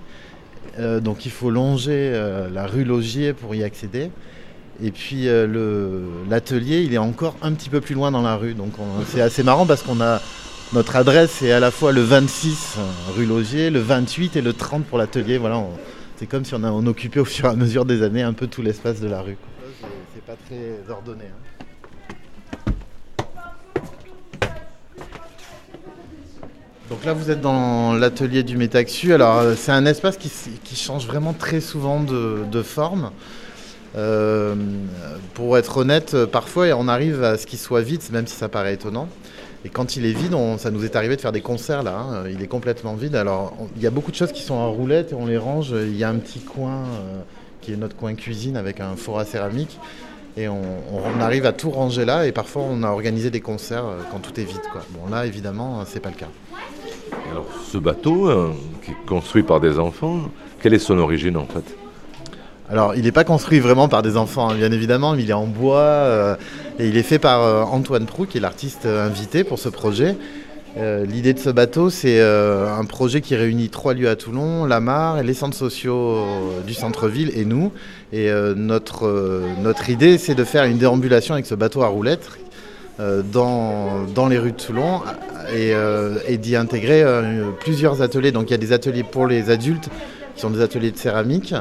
Euh, 0.79 1.01
donc 1.01 1.27
il 1.27 1.33
faut 1.33 1.51
longer 1.51 2.13
euh, 2.15 2.49
la 2.55 2.69
rue 2.69 2.85
Logier 2.85 3.33
pour 3.33 3.53
y 3.57 3.65
accéder. 3.65 4.13
Et 4.81 4.93
puis 4.93 5.27
euh, 5.27 6.07
l'atelier, 6.31 6.83
il 6.83 6.95
est 6.95 6.99
encore 6.99 7.35
un 7.43 7.53
petit 7.53 7.69
peu 7.69 7.81
plus 7.81 7.97
loin 7.97 8.13
dans 8.13 8.23
la 8.23 8.37
rue. 8.37 8.55
Donc 8.55 8.75
c'est 9.09 9.21
assez 9.21 9.43
marrant 9.43 9.67
parce 9.67 9.83
qu'on 9.83 10.01
a 10.01 10.23
notre 10.73 10.95
adresse 10.95 11.43
est 11.43 11.51
à 11.51 11.59
la 11.59 11.73
fois 11.73 11.91
le 11.91 12.03
26 12.03 12.77
rue 13.17 13.27
Logier, 13.27 13.71
le 13.71 13.81
28 13.81 14.37
et 14.37 14.41
le 14.41 14.53
30 14.53 14.85
pour 14.85 14.99
l'atelier. 14.99 15.37
Voilà, 15.37 15.65
c'est 16.15 16.27
comme 16.27 16.45
si 16.45 16.55
on, 16.55 16.63
a, 16.63 16.71
occupait 16.71 17.19
au 17.19 17.25
fur 17.25 17.47
et 17.47 17.49
à 17.49 17.57
mesure 17.57 17.85
des 17.85 18.05
années 18.05 18.23
un 18.23 18.35
peu 18.35 18.47
tout 18.47 18.63
l'espace 18.63 19.01
de 19.01 19.09
la 19.09 19.21
rue. 19.21 19.37
C'est 20.15 20.25
pas 20.25 20.37
très 20.47 20.93
ordonné. 20.93 21.25
Hein. 21.25 21.58
Donc 26.90 27.05
là, 27.05 27.12
vous 27.12 27.31
êtes 27.31 27.42
dans 27.42 27.92
l'atelier 27.92 28.42
du 28.42 28.57
Métaxu. 28.57 29.12
Alors, 29.12 29.40
euh, 29.40 29.55
c'est 29.55 29.72
un 29.72 29.85
espace 29.85 30.16
qui, 30.16 30.31
change 30.74 31.07
vraiment 31.07 31.35
très 31.35 31.61
souvent 31.61 32.01
de, 32.01 32.62
forme. 32.62 33.11
Euh, 33.96 34.55
pour 35.35 35.59
être 35.59 35.77
honnête, 35.77 36.24
parfois, 36.27 36.68
on 36.79 36.88
arrive 36.88 37.22
à 37.22 37.37
ce 37.37 37.46
qu'il 37.46 37.59
soit 37.59 37.83
vide, 37.83 38.01
même 38.11 38.27
si 38.27 38.35
ça 38.35 38.48
paraît 38.48 38.74
étonnant. 38.74 39.09
Et 39.66 39.68
quand 39.68 39.96
il 39.96 40.07
est 40.07 40.12
vide, 40.12 40.35
ça 40.57 40.70
nous 40.70 40.85
est 40.85 40.96
arrivé 40.96 41.16
de 41.16 41.20
faire 41.20 41.33
des 41.33 41.42
concerts 41.42 41.83
là. 41.83 41.98
Hein. 41.98 42.24
Il 42.31 42.42
est 42.42 42.46
complètement 42.46 42.94
vide. 42.94 43.16
Alors, 43.16 43.55
il 43.77 43.83
y 43.83 43.87
a 43.87 43.90
beaucoup 43.90 44.11
de 44.11 44.16
choses 44.16 44.33
qui 44.33 44.42
sont 44.42 44.55
en 44.55 44.72
roulette 44.72 45.12
et 45.12 45.14
on 45.14 45.27
les 45.27 45.37
range. 45.37 45.74
Il 45.77 45.96
y 45.96 46.05
a 46.05 46.09
un 46.09 46.16
petit 46.16 46.40
coin 46.40 46.85
euh, 46.85 47.20
qui 47.61 47.72
est 47.72 47.77
notre 47.77 47.96
coin 47.96 48.14
cuisine 48.14 48.57
avec 48.57 48.81
un 48.81 48.96
four 48.96 49.18
à 49.18 49.27
céramique. 49.27 49.79
Et 50.37 50.46
on, 50.48 50.62
arrive 51.20 51.44
à 51.46 51.53
tout 51.53 51.70
ranger 51.70 52.05
là. 52.05 52.24
Et 52.24 52.33
parfois, 52.33 52.62
on 52.62 52.83
a 52.85 52.88
organisé 52.88 53.31
des 53.31 53.40
concerts 53.40 53.85
quand 54.12 54.20
tout 54.20 54.38
est 54.40 54.44
vide. 54.44 54.61
Bon, 54.90 55.11
là, 55.11 55.27
évidemment, 55.27 55.83
c'est 55.85 56.01
pas 56.01 56.11
le 56.11 56.14
cas. 56.14 56.29
Alors, 57.31 57.47
ce 57.71 57.79
bateau, 57.79 58.29
euh, 58.29 58.53
qui 58.85 58.93
est 58.93 59.07
construit 59.07 59.43
par 59.43 59.61
des 59.61 59.79
enfants, 59.79 60.31
quelle 60.62 60.75
est 60.75 60.79
son 60.79 60.99
origine 60.99 61.37
en 61.37 61.47
fait? 61.47 61.77
Alors, 62.71 62.95
il 62.95 63.03
n'est 63.03 63.12
pas 63.12 63.25
construit 63.25 63.61
vraiment 63.61 63.88
par 63.88 64.03
des 64.03 64.17
enfants, 64.17 64.51
hein, 64.51 64.55
bien 64.55 64.73
évidemment, 64.73 65.14
mais 65.14 65.23
il 65.23 65.31
est 65.31 65.35
en 65.35 65.47
bois 65.47 65.79
euh, 65.79 66.37
et 66.79 66.88
il 66.88 66.97
est 66.97 67.03
fait 67.03 67.19
par 67.19 67.43
euh, 67.43 67.62
Antoine 67.62 68.07
Prou, 68.07 68.27
qui 68.27 68.38
est 68.38 68.41
l'artiste 68.41 68.87
invité 68.87 69.45
pour 69.45 69.59
ce 69.59 69.69
projet. 69.69 70.17
L'idée 70.77 71.35
de 71.35 71.41
ce 71.41 71.51
bateau, 71.51 71.91
c'est 71.91 72.21
un 72.21 72.85
projet 72.85 73.21
qui 73.21 73.35
réunit 73.35 73.69
trois 73.69 73.95
lieux 73.95 74.09
à 74.09 74.14
Toulon, 74.14 74.64
la 74.64 74.79
mare, 74.79 75.25
les 75.25 75.35
centres 75.35 75.57
sociaux 75.57 76.25
du 76.69 76.73
centre-ville 76.73 77.33
et 77.35 77.45
nous. 77.45 77.73
Et 78.12 78.31
notre 78.57 79.91
idée, 79.91 80.19
c'est 80.19 80.37
de 80.37 80.45
faire 80.45 80.62
une 80.67 80.79
déambulation 80.79 81.35
avec 81.35 81.47
ce 81.47 81.57
bateau 81.57 81.83
à 81.83 81.88
roulettes 81.88 82.31
dans, 82.99 84.05
dans 84.13 84.27
les 84.27 84.39
rues 84.39 84.53
de 84.53 84.57
Toulon 84.57 85.01
euh, 85.51 86.19
et, 86.27 86.37
d'y 86.37 86.57
intégrer 86.57 87.03
euh, 87.03 87.51
plusieurs 87.61 88.03
ateliers. 88.03 88.33
Donc 88.33 88.49
il 88.49 88.51
y 88.51 88.55
a 88.55 88.59
des 88.59 88.73
ateliers 88.73 89.03
pour 89.03 89.27
les 89.27 89.51
adultes 89.51 89.89
qui 90.35 90.41
sont 90.41 90.51
des 90.51 90.61
ateliers 90.61 90.91
de 90.91 90.99
céramique 90.99 91.55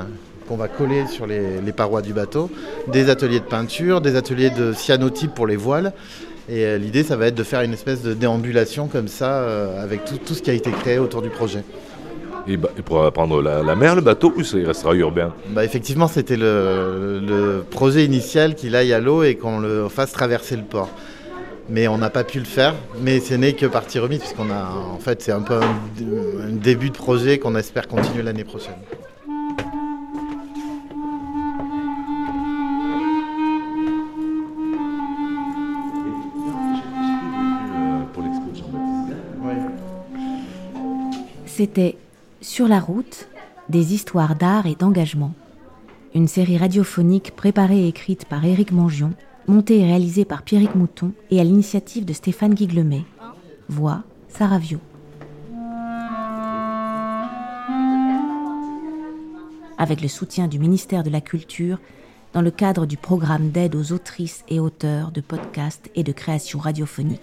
qu'on 0.47 0.57
va 0.57 0.67
coller 0.67 1.07
sur 1.07 1.27
les, 1.27 1.59
parois 1.75 2.01
du 2.01 2.13
bateau, 2.13 2.49
des 2.87 3.09
ateliers 3.09 3.39
de 3.39 3.45
peinture, 3.45 3.99
des 3.99 4.15
ateliers 4.15 4.49
de 4.49 4.71
cyanotype 4.71 5.33
pour 5.33 5.45
les 5.45 5.57
voiles. 5.57 5.93
Et 6.49 6.63
euh, 6.63 6.77
l'idée, 6.77 7.03
ça 7.03 7.17
va 7.17 7.27
être 7.27 7.35
de 7.35 7.43
faire 7.43 7.61
une 7.61 7.73
espèce 7.73 8.01
de 8.01 8.13
déambulation 8.13 8.87
comme 8.87 9.09
ça, 9.09 9.45
avec 9.81 10.05
tout, 10.05 10.33
ce 10.33 10.41
qui 10.41 10.49
a 10.49 10.53
été 10.53 10.71
créé 10.71 10.99
autour 10.99 11.21
du 11.21 11.29
projet. 11.29 11.63
Et, 12.47 12.55
bah, 12.55 12.69
pour 12.85 13.03
apprendre 13.03 13.41
la, 13.41 13.75
mer, 13.75 13.95
le 13.95 14.01
bateau, 14.01 14.33
ou 14.37 14.43
ça 14.43 14.57
restera 14.65 14.95
urbain? 14.95 15.33
Bah, 15.49 15.65
Effectivement, 15.65 16.07
c'était 16.07 16.37
le, 16.37 17.19
le, 17.19 17.65
projet 17.69 18.05
initial 18.05 18.55
qu'il 18.55 18.73
aille 18.75 18.93
à 18.93 19.01
l'eau 19.01 19.23
et 19.23 19.35
qu'on 19.35 19.59
le 19.59 19.89
fasse 19.89 20.13
traverser 20.13 20.55
le 20.55 20.63
port 20.63 20.89
mais 21.69 21.87
on 21.87 21.97
n'a 21.97 22.09
pas 22.09 22.23
pu 22.23 22.39
le 22.39 22.45
faire. 22.45 22.75
Mais 23.01 23.19
ce 23.19 23.33
n'est 23.33 23.53
que 23.53 23.65
partie 23.65 23.99
remise, 23.99 24.19
puisqu'on 24.19 24.49
a, 24.49 24.69
en 24.69 24.99
fait, 24.99 25.21
c'est 25.21 25.31
un 25.31 25.41
peu 25.41 25.59
un, 25.59 26.51
début 26.51 26.89
de 26.89 26.95
projet 26.95 27.39
qu'on 27.39 27.55
espère 27.55 27.87
continuer 27.87 28.23
l'année 28.23 28.43
prochaine. 28.43 28.75
C'était 41.45 41.97
Sur 42.41 42.67
la 42.67 42.79
route, 42.79 43.27
des 43.67 43.95
histoires 43.95 44.35
d'art 44.35 44.67
et 44.67 44.75
d'engagement. 44.75 45.33
Une 46.13 46.27
série 46.27 46.57
radiophonique 46.57 47.35
préparée 47.35 47.85
et 47.85 47.87
écrite 47.87 48.25
par 48.25 48.45
Éric 48.45 48.71
Mangion 48.71 49.13
monté 49.47 49.79
et 49.79 49.85
réalisé 49.85 50.25
par 50.25 50.43
Pierrick 50.43 50.75
Mouton 50.75 51.11
et 51.31 51.39
à 51.39 51.43
l'initiative 51.43 52.05
de 52.05 52.13
Stéphane 52.13 52.53
Guiglemet. 52.53 53.03
Voix 53.69 54.03
Saravio. 54.29 54.79
Avec 59.77 60.01
le 60.01 60.07
soutien 60.07 60.47
du 60.47 60.59
ministère 60.59 61.03
de 61.03 61.09
la 61.09 61.21
Culture 61.21 61.79
dans 62.33 62.41
le 62.41 62.51
cadre 62.51 62.85
du 62.85 62.97
programme 62.97 63.49
d'aide 63.49 63.75
aux 63.75 63.93
autrices 63.93 64.43
et 64.49 64.59
auteurs 64.59 65.11
de 65.11 65.21
podcasts 65.21 65.89
et 65.95 66.03
de 66.03 66.11
création 66.11 66.59
radiophonique. 66.59 67.21